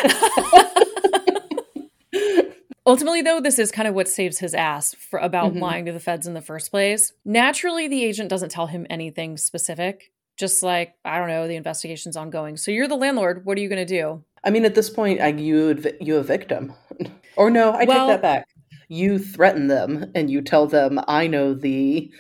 [2.86, 5.62] Ultimately, though, this is kind of what saves his ass for about mm-hmm.
[5.62, 7.14] lying to the feds in the first place.
[7.24, 10.12] Naturally, the agent doesn't tell him anything specific
[10.42, 12.58] just like I don't know, the investigation's ongoing.
[12.58, 13.46] So you're the landlord.
[13.46, 14.24] What are you going to do?
[14.44, 16.74] I mean, at this point, I, you you evict them,
[17.38, 18.48] or no, I well, take that back.
[18.90, 22.12] You threaten them and you tell them, "I know the,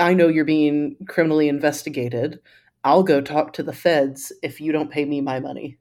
[0.00, 2.40] I know you're being criminally investigated.
[2.84, 5.78] I'll go talk to the feds if you don't pay me my money."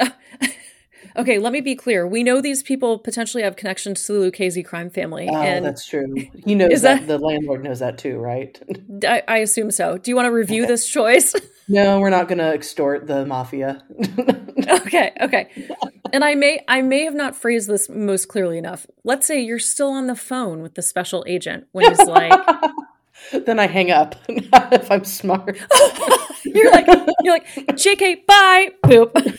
[1.16, 2.06] okay, let me be clear.
[2.06, 5.28] We know these people potentially have connections to the Lucchese crime family.
[5.30, 6.14] Oh, and that's true.
[6.44, 8.60] He knows that, that, the landlord knows that too, right?
[9.06, 9.98] I, I assume so.
[9.98, 11.34] Do you want to review this choice?
[11.68, 13.82] no, we're not going to extort the mafia.
[14.68, 15.66] okay, okay.
[16.12, 18.86] And I may I may have not phrased this most clearly enough.
[19.04, 22.32] Let's say you're still on the phone with the special agent when he's like
[23.32, 25.58] then I hang up if I'm smart.
[26.44, 26.86] you're like
[27.22, 28.70] you're like, JK, bye.
[28.84, 29.38] Boop.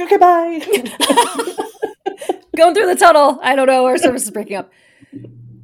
[0.00, 0.60] Okay, bye.
[2.56, 3.38] Going through the tunnel.
[3.42, 3.86] I don't know.
[3.86, 4.72] Our service is breaking up.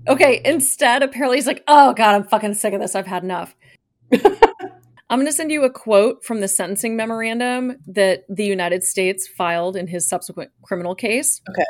[0.09, 2.95] Okay, instead, apparently he's like, oh God, I'm fucking sick of this.
[2.95, 3.55] I've had enough.
[4.13, 9.27] I'm going to send you a quote from the sentencing memorandum that the United States
[9.27, 11.43] filed in his subsequent criminal case.
[11.51, 11.65] Okay.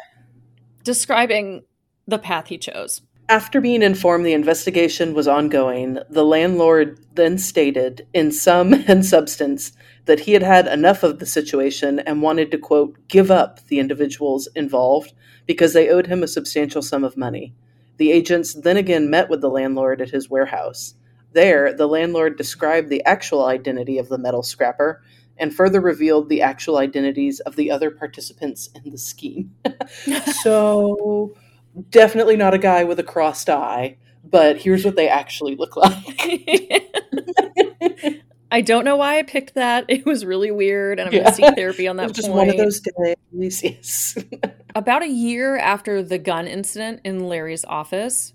[0.85, 1.65] Describing
[2.07, 3.01] the path he chose.
[3.31, 9.73] After being informed the investigation was ongoing, the landlord then stated, in sum and substance,
[10.07, 13.79] that he had had enough of the situation and wanted to, quote, give up the
[13.79, 15.13] individuals involved
[15.47, 17.55] because they owed him a substantial sum of money.
[17.97, 20.95] The agents then again met with the landlord at his warehouse.
[21.33, 25.03] There, the landlord described the actual identity of the metal scrapper
[25.39, 29.55] and further revealed the actual identities of the other participants in the scheme.
[30.43, 31.35] so,
[31.91, 36.21] definitely not a guy with a crossed eye, but here's what they actually look like.
[38.53, 39.87] I don't know why I picked that.
[39.89, 41.21] It was really weird, and I'm yeah.
[41.21, 42.13] going to seek therapy on that.
[42.13, 42.39] just point.
[42.39, 43.17] one of those days.
[43.63, 44.19] Yes.
[44.75, 48.35] About a year after the gun incident in Larry's office,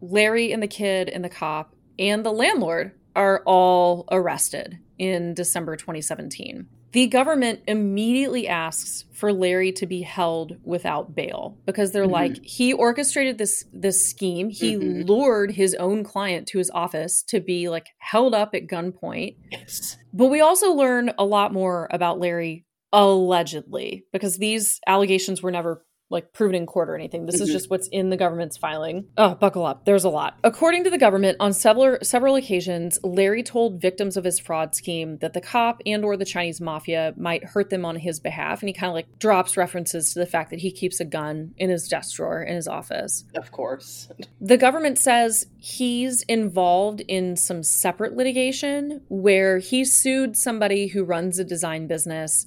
[0.00, 5.76] Larry and the kid and the cop and the landlord are all arrested in December
[5.76, 6.66] 2017.
[6.94, 12.12] The government immediately asks for Larry to be held without bail because they're mm-hmm.
[12.12, 14.48] like he orchestrated this this scheme.
[14.48, 15.02] He mm-hmm.
[15.02, 19.34] lured his own client to his office to be like held up at gunpoint.
[19.50, 19.96] Yes.
[20.12, 25.84] But we also learn a lot more about Larry allegedly because these allegations were never
[26.14, 27.26] like proven in court or anything.
[27.26, 27.44] This mm-hmm.
[27.44, 29.06] is just what's in the government's filing.
[29.18, 29.84] Oh, buckle up.
[29.84, 30.38] There's a lot.
[30.42, 35.18] According to the government, on several several occasions, Larry told victims of his fraud scheme
[35.18, 38.68] that the cop and or the Chinese mafia might hurt them on his behalf, and
[38.68, 41.68] he kind of like drops references to the fact that he keeps a gun in
[41.68, 43.24] his desk drawer in his office.
[43.34, 44.08] Of course.
[44.40, 51.38] The government says he's involved in some separate litigation where he sued somebody who runs
[51.38, 52.46] a design business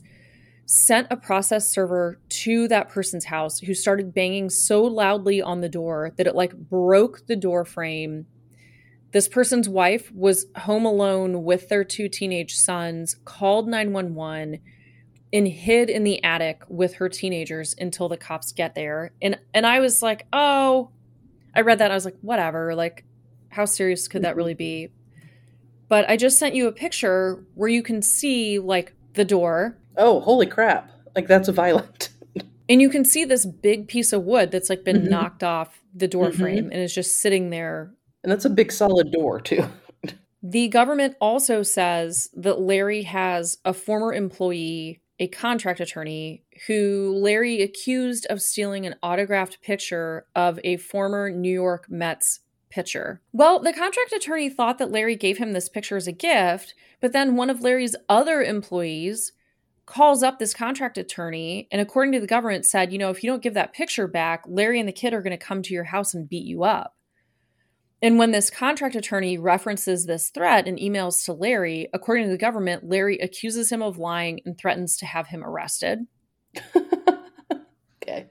[0.69, 5.69] sent a process server to that person's house who started banging so loudly on the
[5.69, 8.25] door that it like broke the door frame.
[9.13, 14.59] This person's wife was home alone with their two teenage sons, called 911
[15.31, 19.11] and hid in the attic with her teenagers until the cops get there.
[19.21, 20.91] And and I was like, "Oh,
[21.55, 23.05] I read that I was like, whatever, like
[23.49, 24.89] how serious could that really be?"
[25.87, 30.19] But I just sent you a picture where you can see like the door oh,
[30.21, 30.91] holy crap.
[31.15, 32.09] Like that's a violent.
[32.69, 35.09] and you can see this big piece of wood that's like been mm-hmm.
[35.09, 36.41] knocked off the door mm-hmm.
[36.41, 37.91] frame and is just sitting there.
[38.23, 39.65] And that's a big solid door, too.
[40.43, 47.61] the government also says that Larry has a former employee, a contract attorney, who Larry
[47.61, 53.21] accused of stealing an autographed picture of a former New York Mets pitcher.
[53.31, 57.13] Well, the contract attorney thought that Larry gave him this picture as a gift, but
[57.13, 59.31] then one of Larry's other employees
[59.87, 63.29] calls up this contract attorney and according to the government said you know if you
[63.31, 65.85] don't give that picture back larry and the kid are going to come to your
[65.85, 66.93] house and beat you up.
[67.99, 72.37] And when this contract attorney references this threat and emails to larry according to the
[72.37, 75.99] government larry accuses him of lying and threatens to have him arrested.
[78.03, 78.27] Okay.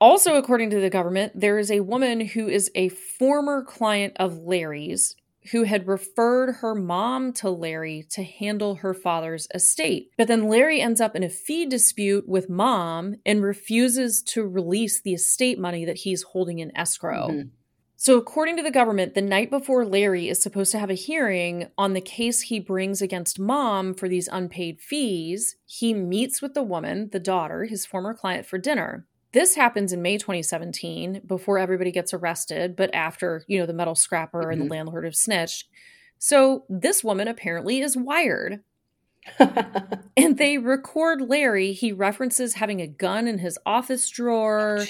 [0.00, 4.38] Also according to the government there is a woman who is a former client of
[4.38, 5.14] larry's
[5.52, 10.10] who had referred her mom to Larry to handle her father's estate.
[10.16, 15.00] But then Larry ends up in a fee dispute with mom and refuses to release
[15.00, 17.28] the estate money that he's holding in escrow.
[17.28, 17.48] Mm-hmm.
[17.96, 21.68] So, according to the government, the night before Larry is supposed to have a hearing
[21.76, 26.62] on the case he brings against mom for these unpaid fees, he meets with the
[26.62, 29.06] woman, the daughter, his former client, for dinner.
[29.32, 33.94] This happens in May 2017 before everybody gets arrested, but after, you know, the metal
[33.94, 34.50] scrapper mm-hmm.
[34.50, 34.72] and the mm-hmm.
[34.72, 35.68] landlord have snitched.
[36.18, 38.60] So this woman apparently is wired.
[40.16, 41.72] and they record Larry.
[41.72, 44.78] He references having a gun in his office drawer.
[44.80, 44.84] Oh,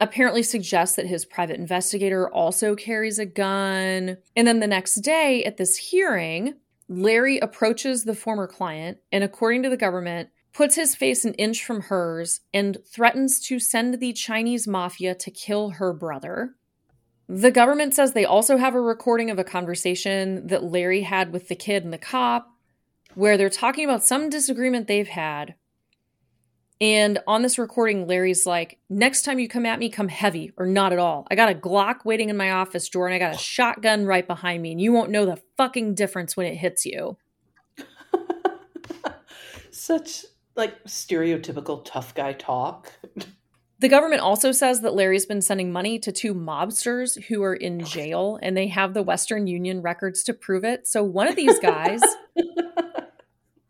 [0.00, 4.16] apparently suggests that his private investigator also carries a gun.
[4.36, 6.54] And then the next day at this hearing,
[6.88, 11.64] Larry approaches the former client and according to the government, puts his face an inch
[11.64, 16.54] from hers, and threatens to send the Chinese mafia to kill her brother.
[17.28, 21.48] The government says they also have a recording of a conversation that Larry had with
[21.48, 22.50] the kid and the cop,
[23.14, 25.54] where they're talking about some disagreement they've had.
[26.80, 30.64] And on this recording, Larry's like, Next time you come at me, come heavy or
[30.64, 31.26] not at all.
[31.30, 34.26] I got a Glock waiting in my office drawer and I got a shotgun right
[34.26, 37.18] behind me, and you won't know the fucking difference when it hits you.
[39.70, 40.24] Such
[40.58, 42.92] like stereotypical tough guy talk.
[43.80, 47.82] The government also says that Larry's been sending money to two mobsters who are in
[47.82, 47.84] oh.
[47.84, 50.88] jail and they have the Western Union records to prove it.
[50.88, 52.02] So one of these guys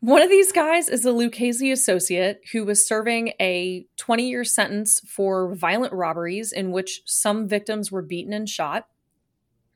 [0.00, 5.00] One of these guys is a Lucchese associate who was serving a 20 year sentence
[5.00, 8.86] for violent robberies in which some victims were beaten and shot.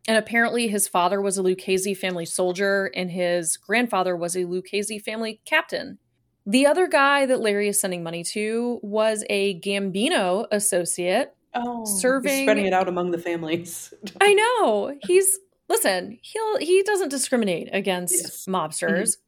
[0.06, 5.00] And apparently, his father was a Lucchese family soldier and his grandfather was a Lucchese
[5.00, 5.98] family captain.
[6.46, 11.34] The other guy that Larry is sending money to was a Gambino associate.
[11.54, 13.92] Oh, serving spreading it out among the families.
[14.20, 14.96] I know.
[15.06, 15.38] He's
[15.68, 18.46] listen, he'll he doesn't discriminate against yes.
[18.46, 18.88] mobsters.
[18.88, 19.22] Mm-hmm.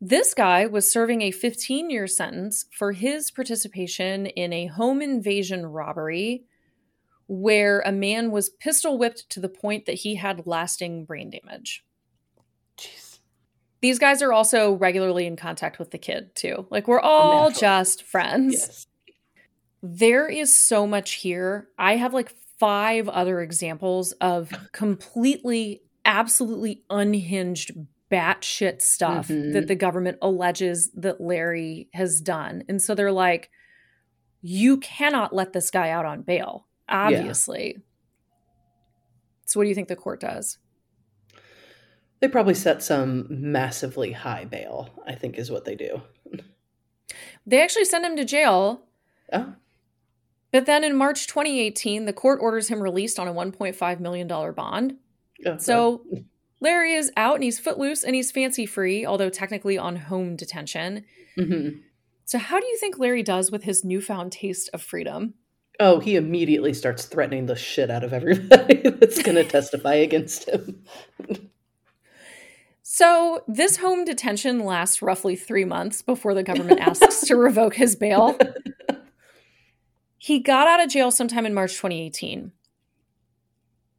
[0.00, 5.64] This guy was serving a 15 year sentence for his participation in a home invasion
[5.64, 6.44] robbery
[7.26, 11.84] where a man was pistol whipped to the point that he had lasting brain damage.
[13.84, 16.66] These guys are also regularly in contact with the kid too.
[16.70, 18.54] Like we're all just friends.
[18.54, 18.86] Yes.
[19.82, 21.68] There is so much here.
[21.78, 27.72] I have like five other examples of completely, absolutely unhinged
[28.10, 29.52] batshit stuff mm-hmm.
[29.52, 32.64] that the government alleges that Larry has done.
[32.70, 33.50] And so they're like,
[34.40, 37.74] you cannot let this guy out on bail, obviously.
[37.76, 37.82] Yeah.
[39.44, 40.56] So, what do you think the court does?
[42.20, 46.02] They probably set some massively high bail, I think is what they do.
[47.46, 48.82] They actually send him to jail.
[49.32, 49.54] Oh.
[50.52, 54.96] But then in March 2018, the court orders him released on a $1.5 million bond.
[55.44, 56.02] Oh, so
[56.60, 61.04] Larry is out and he's footloose and he's fancy free, although technically on home detention.
[61.36, 61.80] Mm-hmm.
[62.24, 65.34] So, how do you think Larry does with his newfound taste of freedom?
[65.80, 70.48] Oh, he immediately starts threatening the shit out of everybody that's going to testify against
[70.48, 70.84] him.
[72.96, 77.96] So, this home detention lasts roughly three months before the government asks to revoke his
[77.96, 78.38] bail.
[80.16, 82.52] He got out of jail sometime in March 2018.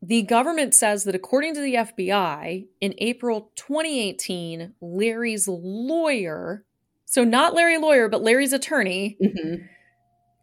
[0.01, 6.63] The government says that according to the FBI, in April 2018, Larry's lawyer,
[7.03, 9.65] so not Larry lawyer, but Larry's attorney, mm-hmm.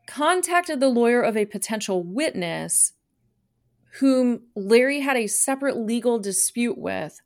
[0.07, 2.93] contacted the lawyer of a potential witness
[4.01, 7.19] whom Larry had a separate legal dispute with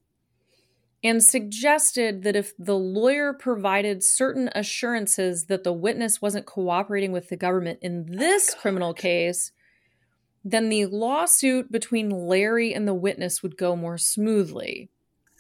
[1.07, 7.29] and suggested that if the lawyer provided certain assurances that the witness wasn't cooperating with
[7.29, 9.53] the government in this oh, criminal case,
[10.45, 14.91] then the lawsuit between Larry and the witness would go more smoothly.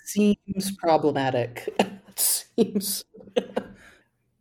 [0.04, 1.68] Seems problematic.
[2.16, 3.04] Seems.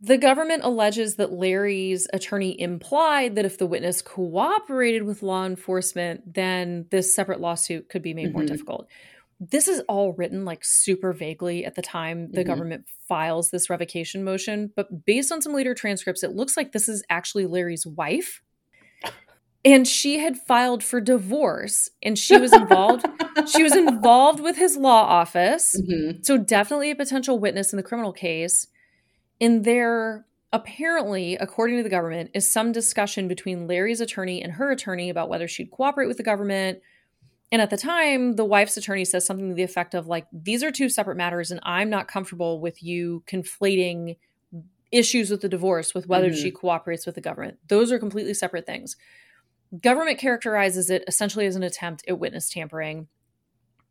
[0.00, 6.34] the government alleges that Larry's attorney implied that if the witness cooperated with law enforcement,
[6.34, 8.38] then this separate lawsuit could be made mm-hmm.
[8.38, 8.86] more difficult
[9.38, 12.48] this is all written like super vaguely at the time the mm-hmm.
[12.48, 16.88] government files this revocation motion, but based on some later transcripts, it looks like this
[16.88, 18.42] is actually Larry's wife.
[19.64, 23.04] And she had filed for divorce and she was involved
[23.46, 25.78] she was involved with his law office.
[25.80, 26.22] Mm-hmm.
[26.22, 28.68] So definitely a potential witness in the criminal case.
[29.40, 34.70] And there apparently, according to the government, is some discussion between Larry's attorney and her
[34.70, 36.80] attorney about whether she'd cooperate with the government
[37.52, 40.64] and at the time, the wife's attorney says something to the effect of, like, these
[40.64, 44.16] are two separate matters, and I'm not comfortable with you conflating
[44.90, 46.42] issues with the divorce with whether mm-hmm.
[46.42, 47.58] she cooperates with the government.
[47.68, 48.96] Those are completely separate things.
[49.80, 53.08] Government characterizes it essentially as an attempt at witness tampering.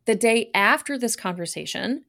[0.06, 2.04] The day after this conversation,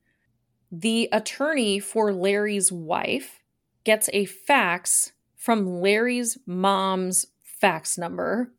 [0.71, 3.39] the attorney for Larry's wife
[3.83, 8.51] gets a fax from Larry's mom's fax number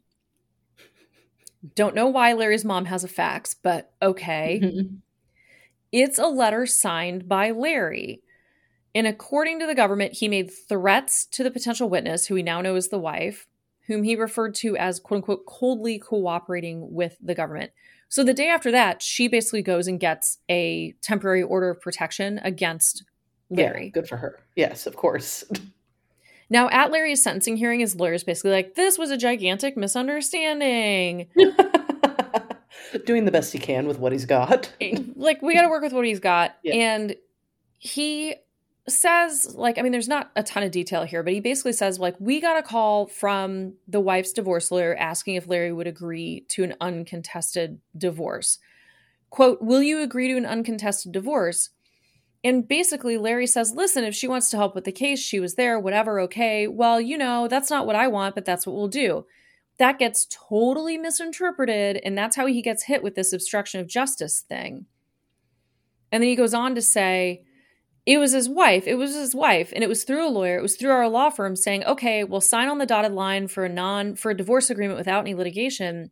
[1.75, 4.61] don't know why Larry's mom has a fax, but okay.
[4.63, 4.97] Mm-hmm.
[5.91, 8.21] It's a letter signed by Larry.
[8.95, 12.61] And according to the government, he made threats to the potential witness, who we now
[12.61, 13.47] know is the wife,
[13.87, 17.73] whom he referred to as quote unquote coldly cooperating with the government.
[18.11, 22.39] So the day after that, she basically goes and gets a temporary order of protection
[22.43, 23.05] against
[23.51, 23.87] Larry.
[23.87, 24.41] Yeah, good for her.
[24.57, 25.45] Yes, of course.
[26.51, 31.29] Now, at Larry's sentencing hearing, his lawyer is basically like, this was a gigantic misunderstanding.
[33.05, 34.73] Doing the best he can with what he's got.
[35.17, 36.57] like, we got to work with what he's got.
[36.63, 36.75] Yeah.
[36.75, 37.17] And
[37.79, 38.37] he
[38.89, 41.99] says, like, I mean, there's not a ton of detail here, but he basically says,
[41.99, 46.47] like, we got a call from the wife's divorce lawyer asking if Larry would agree
[46.49, 48.59] to an uncontested divorce.
[49.31, 51.71] Quote, will you agree to an uncontested divorce?
[52.45, 55.57] And basically, Larry says, Listen, if she wants to help with the case, she was
[55.57, 56.69] there, whatever, okay.
[56.69, 59.27] Well, you know, that's not what I want, but that's what we'll do.
[59.79, 64.41] That gets totally misinterpreted, and that's how he gets hit with this obstruction of justice
[64.41, 64.87] thing.
[66.11, 67.45] And then he goes on to say,
[68.09, 68.87] it was his wife.
[68.87, 70.57] It was his wife, and it was through a lawyer.
[70.57, 73.67] It was through our law firm saying, "Okay, we'll sign on the dotted line for
[73.67, 76.11] a non for a divorce agreement without any litigation."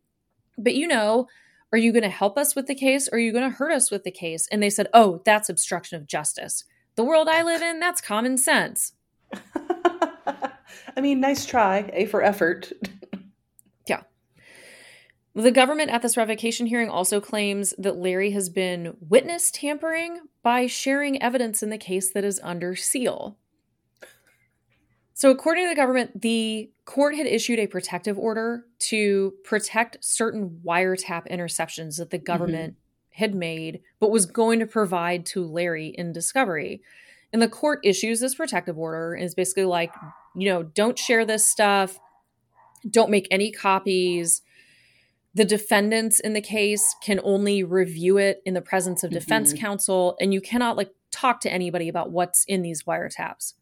[0.59, 1.27] But you know,
[1.71, 3.71] are you going to help us with the case or are you going to hurt
[3.71, 4.47] us with the case?
[4.51, 6.63] And they said, Oh, that's obstruction of justice.
[6.95, 8.93] The world I live in, that's common sense.
[10.95, 12.71] I mean, nice try, A for effort.
[13.87, 14.03] yeah.
[15.35, 20.65] The government at this revocation hearing also claims that Larry has been witness tampering by
[20.65, 23.37] sharing evidence in the case that is under seal.
[25.13, 30.61] So, according to the government, the court had issued a protective order to protect certain
[30.65, 32.23] wiretap interceptions that the mm-hmm.
[32.23, 33.23] government mm-hmm.
[33.23, 36.81] had made, but was going to provide to Larry in discovery.
[37.33, 39.91] And the court issues this protective order and is basically like,
[40.33, 41.99] you know, don't share this stuff,
[42.89, 44.41] don't make any copies.
[45.35, 49.61] The defendants in the case can only review it in the presence of defense mm-hmm.
[49.61, 53.53] counsel, and you cannot like talk to anybody about what's in these wiretaps.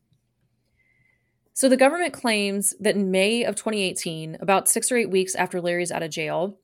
[1.55, 5.61] So the government claims that in May of 2018, about six or eight weeks after
[5.61, 6.57] Larry's out of jail,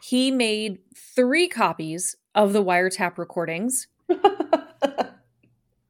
[0.00, 3.88] he made three copies of the wiretap recordings,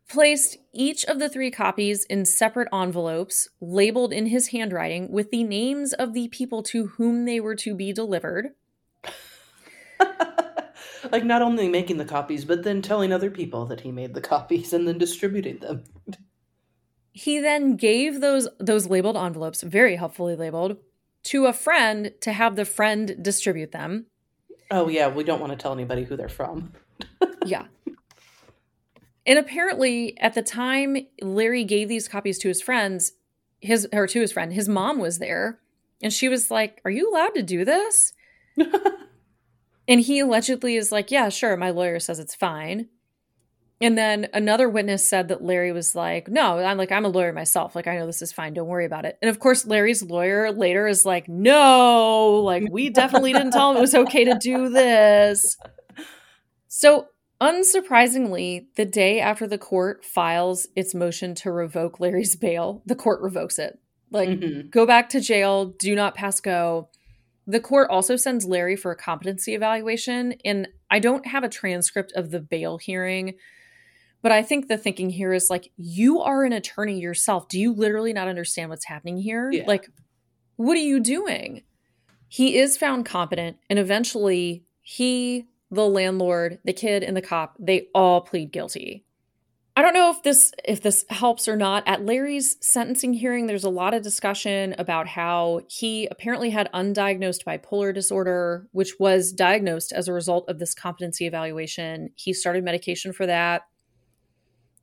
[0.09, 5.45] placed each of the three copies in separate envelopes labeled in his handwriting with the
[5.45, 8.49] names of the people to whom they were to be delivered.
[11.13, 14.21] like not only making the copies, but then telling other people that he made the
[14.21, 15.85] copies and then distributing them.
[17.17, 20.77] He then gave those those labeled envelopes, very helpfully labeled,
[21.25, 24.05] to a friend to have the friend distribute them.
[24.71, 26.73] Oh yeah, we don't want to tell anybody who they're from.
[27.47, 27.65] yeah.
[29.25, 33.13] And apparently at the time Larry gave these copies to his friends,
[33.61, 35.59] his or to his friend, his mom was there
[36.03, 38.13] and she was like, "Are you allowed to do this?"
[39.89, 42.89] And he allegedly is like, yeah, sure, my lawyer says it's fine.
[43.81, 47.35] And then another witness said that Larry was like, no, I'm like, I'm a lawyer
[47.35, 47.77] myself.
[47.77, 48.55] Like, I know this is fine.
[48.55, 49.19] Don't worry about it.
[49.21, 53.77] And of course, Larry's lawyer later is like, no, like, we definitely didn't tell him
[53.77, 55.59] it was okay to do this.
[56.69, 57.09] So,
[57.39, 63.21] unsurprisingly, the day after the court files its motion to revoke Larry's bail, the court
[63.21, 63.79] revokes it.
[64.11, 64.71] Like, mm-hmm.
[64.71, 66.89] go back to jail, do not pass go.
[67.47, 70.35] The court also sends Larry for a competency evaluation.
[70.47, 73.35] And I don't have a transcript of the bail hearing,
[74.23, 77.49] but I think the thinking here is like, you are an attorney yourself.
[77.49, 79.51] Do you literally not understand what's happening here?
[79.53, 79.65] Yeah.
[79.67, 79.89] Like,
[80.57, 81.63] what are you doing?
[82.29, 87.89] He is found competent, and eventually, he, the landlord, the kid, and the cop, they
[87.95, 89.05] all plead guilty.
[89.79, 91.87] I don't know if this if this helps or not.
[91.87, 97.45] At Larry's sentencing hearing, there's a lot of discussion about how he apparently had undiagnosed
[97.45, 102.09] bipolar disorder, which was diagnosed as a result of this competency evaluation.
[102.15, 103.63] He started medication for that.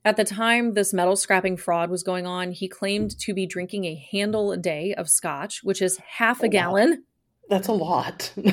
[0.06, 3.86] At the time this metal scrapping fraud was going on, he claimed to be drinking
[3.86, 7.04] a handle a day of scotch, which is half a, a gallon.
[7.50, 8.34] That's a lot.
[8.36, 8.50] and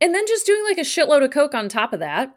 [0.00, 2.34] then just doing like a shitload of coke on top of that.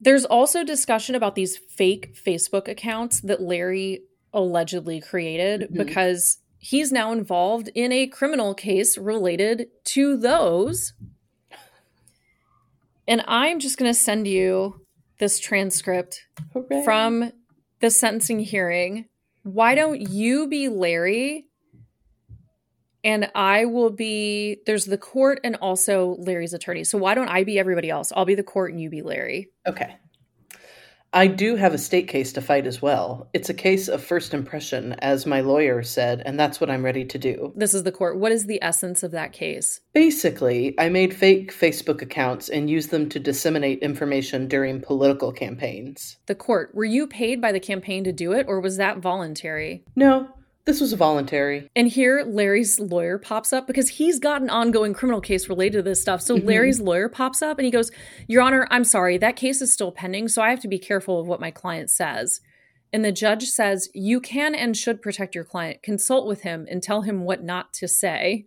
[0.00, 5.78] There's also discussion about these fake Facebook accounts that Larry allegedly created mm-hmm.
[5.78, 10.92] because he's now involved in a criminal case related to those.
[13.08, 14.85] And I'm just going to send you
[15.18, 16.84] this transcript Hooray.
[16.84, 17.32] from
[17.80, 19.06] the sentencing hearing.
[19.42, 21.46] Why don't you be Larry?
[23.04, 26.82] And I will be, there's the court and also Larry's attorney.
[26.82, 28.12] So why don't I be everybody else?
[28.14, 29.50] I'll be the court and you be Larry.
[29.66, 29.96] Okay.
[31.16, 33.30] I do have a state case to fight as well.
[33.32, 37.06] It's a case of first impression, as my lawyer said, and that's what I'm ready
[37.06, 37.54] to do.
[37.56, 38.18] This is the court.
[38.18, 39.80] What is the essence of that case?
[39.94, 46.18] Basically, I made fake Facebook accounts and used them to disseminate information during political campaigns.
[46.26, 46.74] The court.
[46.74, 49.84] Were you paid by the campaign to do it, or was that voluntary?
[49.96, 50.28] No,
[50.66, 51.70] this was voluntary.
[51.76, 55.82] And here Larry's lawyer pops up because he's got an ongoing criminal case related to
[55.82, 56.20] this stuff.
[56.20, 56.46] So mm-hmm.
[56.46, 57.92] Larry's lawyer pops up and he goes,
[58.26, 61.20] Your Honor, I'm sorry, that case is still pending, so I have to be careful
[61.20, 62.40] of what my client says.
[62.92, 65.82] And the judge says, You can and should protect your client.
[65.84, 68.46] Consult with him and tell him what not to say.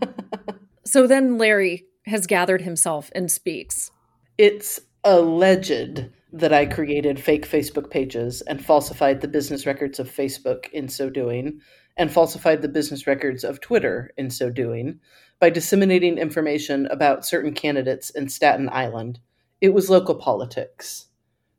[0.84, 3.90] so then Larry has gathered himself and speaks.
[4.36, 10.68] It's alleged that I created fake Facebook pages and falsified the business records of Facebook
[10.72, 11.60] in so doing,
[11.96, 14.98] and falsified the business records of Twitter in so doing,
[15.38, 19.20] by disseminating information about certain candidates in Staten Island.
[19.60, 21.06] It was local politics.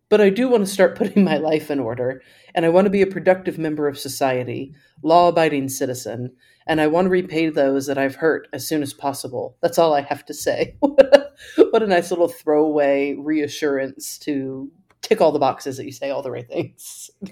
[0.10, 2.22] But I do want to start putting my life in order,
[2.56, 6.34] and I want to be a productive member of society, law abiding citizen,
[6.66, 9.58] and I want to repay those that I've hurt as soon as possible.
[9.62, 10.76] That's all I have to say.
[10.80, 16.22] what a nice little throwaway reassurance to tick all the boxes that you say all
[16.22, 17.10] the right things.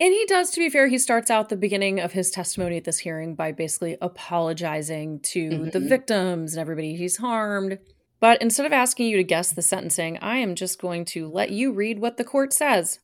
[0.00, 2.84] And he does, to be fair, he starts out the beginning of his testimony at
[2.84, 5.70] this hearing by basically apologizing to mm-hmm.
[5.70, 7.78] the victims and everybody he's harmed.
[8.20, 11.50] But instead of asking you to guess the sentencing, I am just going to let
[11.50, 12.98] you read what the court says.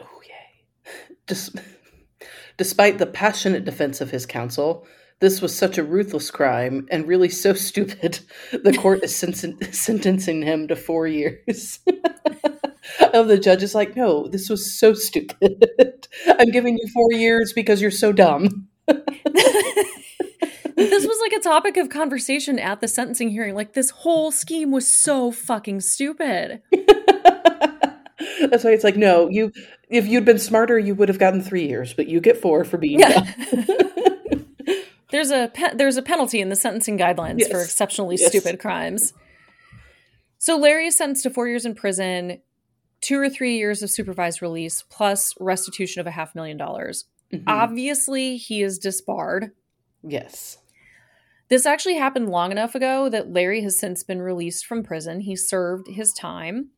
[0.00, 0.92] Oh, yay.
[1.26, 1.56] Just,
[2.56, 4.86] despite the passionate defense of his counsel,
[5.20, 8.20] this was such a ruthless crime and really so stupid.
[8.52, 11.80] The court is sen- sentencing him to four years.
[13.12, 16.08] of the judge is like, no, this was so stupid.
[16.26, 18.68] I'm giving you four years because you're so dumb.
[20.90, 23.54] This was like a topic of conversation at the sentencing hearing.
[23.54, 26.62] Like this whole scheme was so fucking stupid.
[28.48, 29.52] That's why it's like, no, you
[29.88, 32.78] if you'd been smarter, you would have gotten three years, but you get four for
[32.78, 33.30] being yeah.
[35.10, 37.50] there's a pe- there's a penalty in the sentencing guidelines yes.
[37.50, 38.28] for exceptionally yes.
[38.28, 39.12] stupid crimes.
[40.38, 42.40] So Larry is sentenced to four years in prison,
[43.00, 47.04] two or three years of supervised release, plus restitution of a half million dollars.
[47.32, 47.44] Mm-hmm.
[47.46, 49.52] Obviously, he is disbarred.
[50.02, 50.58] Yes.
[51.52, 55.20] This actually happened long enough ago that Larry has since been released from prison.
[55.20, 56.70] He served his time.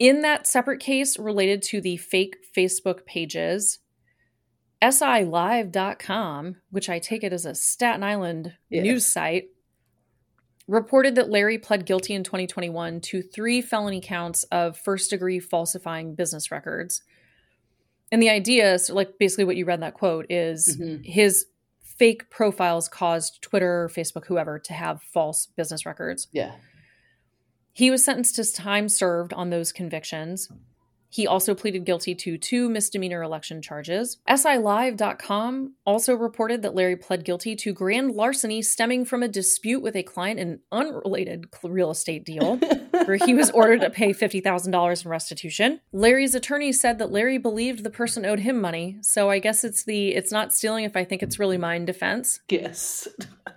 [0.00, 3.78] In that separate case related to the fake Facebook pages,
[4.82, 8.82] SILive.com, which I take it as a Staten Island yes.
[8.82, 9.44] news site,
[10.66, 16.16] reported that Larry pled guilty in 2021 to three felony counts of first degree falsifying
[16.16, 17.02] business records.
[18.10, 21.04] And the idea, so like basically what you read in that quote, is mm-hmm.
[21.04, 21.46] his
[21.98, 26.28] fake profiles caused Twitter, Facebook, whoever to have false business records.
[26.32, 26.52] Yeah.
[27.72, 30.48] He was sentenced to time served on those convictions.
[31.10, 34.18] He also pleaded guilty to two misdemeanor election charges.
[34.28, 39.96] SILive.com also reported that Larry pled guilty to grand larceny stemming from a dispute with
[39.96, 42.60] a client in an unrelated real estate deal,
[43.08, 45.80] where he was ordered to pay $50,000 in restitution.
[45.92, 49.84] Larry's attorney said that Larry believed the person owed him money, so I guess it's
[49.84, 52.40] the it's not stealing if I think it's really mine defense.
[52.48, 53.08] Yes.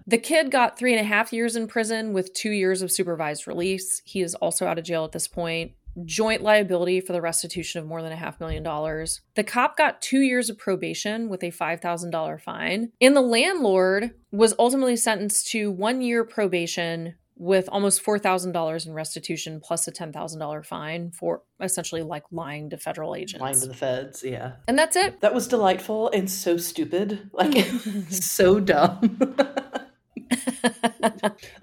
[0.08, 3.48] the kid got three and a half years in prison with two years of supervised
[3.48, 4.02] release.
[4.06, 5.74] He is also out of jail at this point
[6.06, 9.22] joint liability for the restitution of more than a half million dollars.
[9.36, 12.92] The cop got two years of probation with a $5,000 fine.
[13.02, 19.60] And the landlord was ultimately sentenced to one year probation with almost $4,000 in restitution
[19.64, 23.42] plus a $10,000 fine for essentially like lying to federal agents.
[23.42, 24.52] Lying to the feds, yeah.
[24.68, 25.22] And that's it.
[25.22, 27.32] That was delightful and so stupid.
[27.34, 27.68] Like,
[28.10, 29.18] so dumb.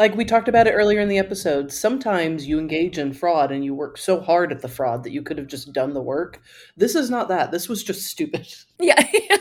[0.01, 3.65] like we talked about it earlier in the episode, sometimes you engage in fraud and
[3.65, 6.43] you work so hard at the fraud that you could have just done the work.
[6.77, 7.53] This is not that.
[7.53, 8.53] This was just stupid.
[8.81, 9.01] Yeah.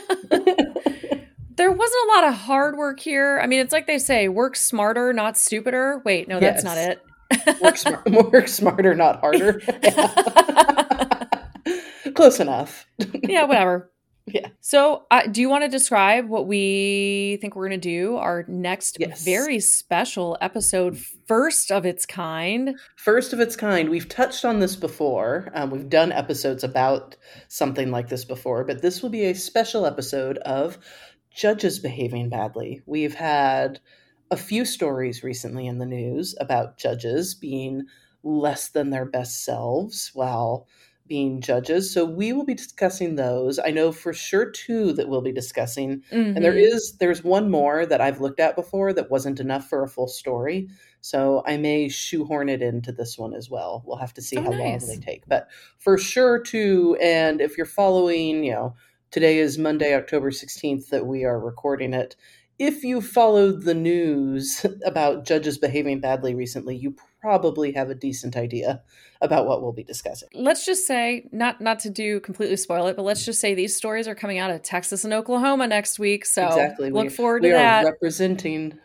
[1.58, 3.38] there wasn't a lot of hard work here.
[3.42, 6.00] I mean, it's like they say, work smarter, not stupider.
[6.04, 7.02] Wait, no, that's not it.
[7.60, 9.60] work, smart, work smarter, not harder.
[12.14, 12.86] Close enough.
[13.24, 13.90] yeah, whatever.
[14.32, 14.48] Yeah.
[14.60, 18.16] So, uh, do you want to describe what we think we're going to do?
[18.16, 19.24] Our next yes.
[19.24, 22.78] very special episode, first of its kind.
[22.96, 23.88] First of its kind.
[23.88, 25.50] We've touched on this before.
[25.54, 27.16] Um, we've done episodes about
[27.48, 30.78] something like this before, but this will be a special episode of
[31.38, 32.82] judges behaving badly.
[32.84, 33.78] We've had
[34.28, 37.84] a few stories recently in the news about judges being
[38.24, 40.66] less than their best selves while
[41.06, 41.94] being judges.
[41.94, 43.60] So we will be discussing those.
[43.60, 46.02] I know for sure two that we'll be discussing.
[46.12, 46.36] Mm-hmm.
[46.36, 46.96] And there mm-hmm.
[46.98, 50.68] there's one more that I've looked at before that wasn't enough for a full story.
[51.00, 53.84] So I may shoehorn it into this one as well.
[53.86, 54.86] We'll have to see oh, how nice.
[54.86, 55.22] long they take.
[55.28, 55.48] But
[55.78, 58.74] for sure two and if you're following, you know,
[59.10, 62.16] today is Monday, October 16th that we are recording it
[62.58, 68.36] if you followed the news about judges behaving badly recently, you probably have a decent
[68.36, 68.82] idea
[69.20, 70.28] about what we'll be discussing.
[70.34, 73.74] Let's just say, not not to do completely spoil it, but let's just say these
[73.74, 76.24] stories are coming out of Texas and Oklahoma next week.
[76.24, 76.90] So exactly.
[76.90, 77.84] look we, forward to that.
[77.84, 78.78] representing.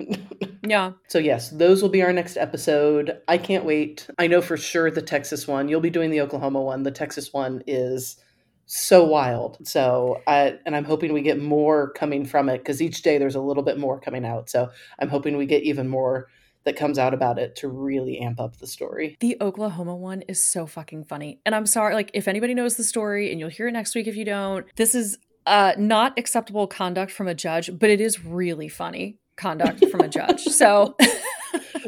[0.68, 0.94] yeah.
[1.08, 3.20] So yes, those will be our next episode.
[3.28, 4.08] I can't wait.
[4.18, 5.68] I know for sure the Texas one.
[5.68, 6.84] You'll be doing the Oklahoma one.
[6.84, 8.18] The Texas one is
[8.66, 9.66] so wild.
[9.68, 13.36] So, I, and I'm hoping we get more coming from it because each day there's
[13.36, 14.50] a little bit more coming out.
[14.50, 14.70] So,
[15.00, 16.28] I'm hoping we get even more
[16.66, 19.18] that comes out about it to really amp up the story.
[19.20, 21.42] The Oklahoma one is so fucking funny.
[21.46, 24.08] And I'm sorry, like, if anybody knows the story and you'll hear it next week
[24.08, 28.24] if you don't, this is uh, not acceptable conduct from a judge, but it is
[28.24, 30.44] really funny conduct from a judge.
[30.44, 30.96] So,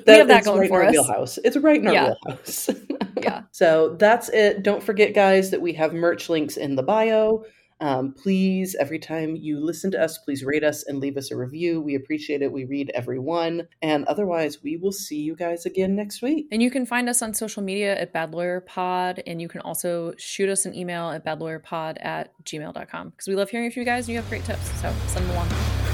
[0.08, 0.92] we have that going right for us.
[0.92, 1.40] Wheelhouse.
[1.44, 2.14] It's right in our yeah.
[2.26, 2.70] wheelhouse.
[3.22, 3.44] yeah.
[3.52, 4.64] So that's it.
[4.64, 7.44] Don't forget, guys, that we have merch links in the bio.
[7.82, 11.36] Um, please, every time you listen to us, please rate us and leave us a
[11.36, 11.82] review.
[11.82, 12.52] We appreciate it.
[12.52, 13.68] We read every one.
[13.82, 16.48] And otherwise, we will see you guys again next week.
[16.52, 19.22] And you can find us on social media at Bad Lawyer Pod.
[19.28, 23.50] And you can also shoot us an email at badlawyerpod at gmail.com because we love
[23.50, 24.66] hearing from you guys and you have great tips.
[24.82, 25.85] So send them along.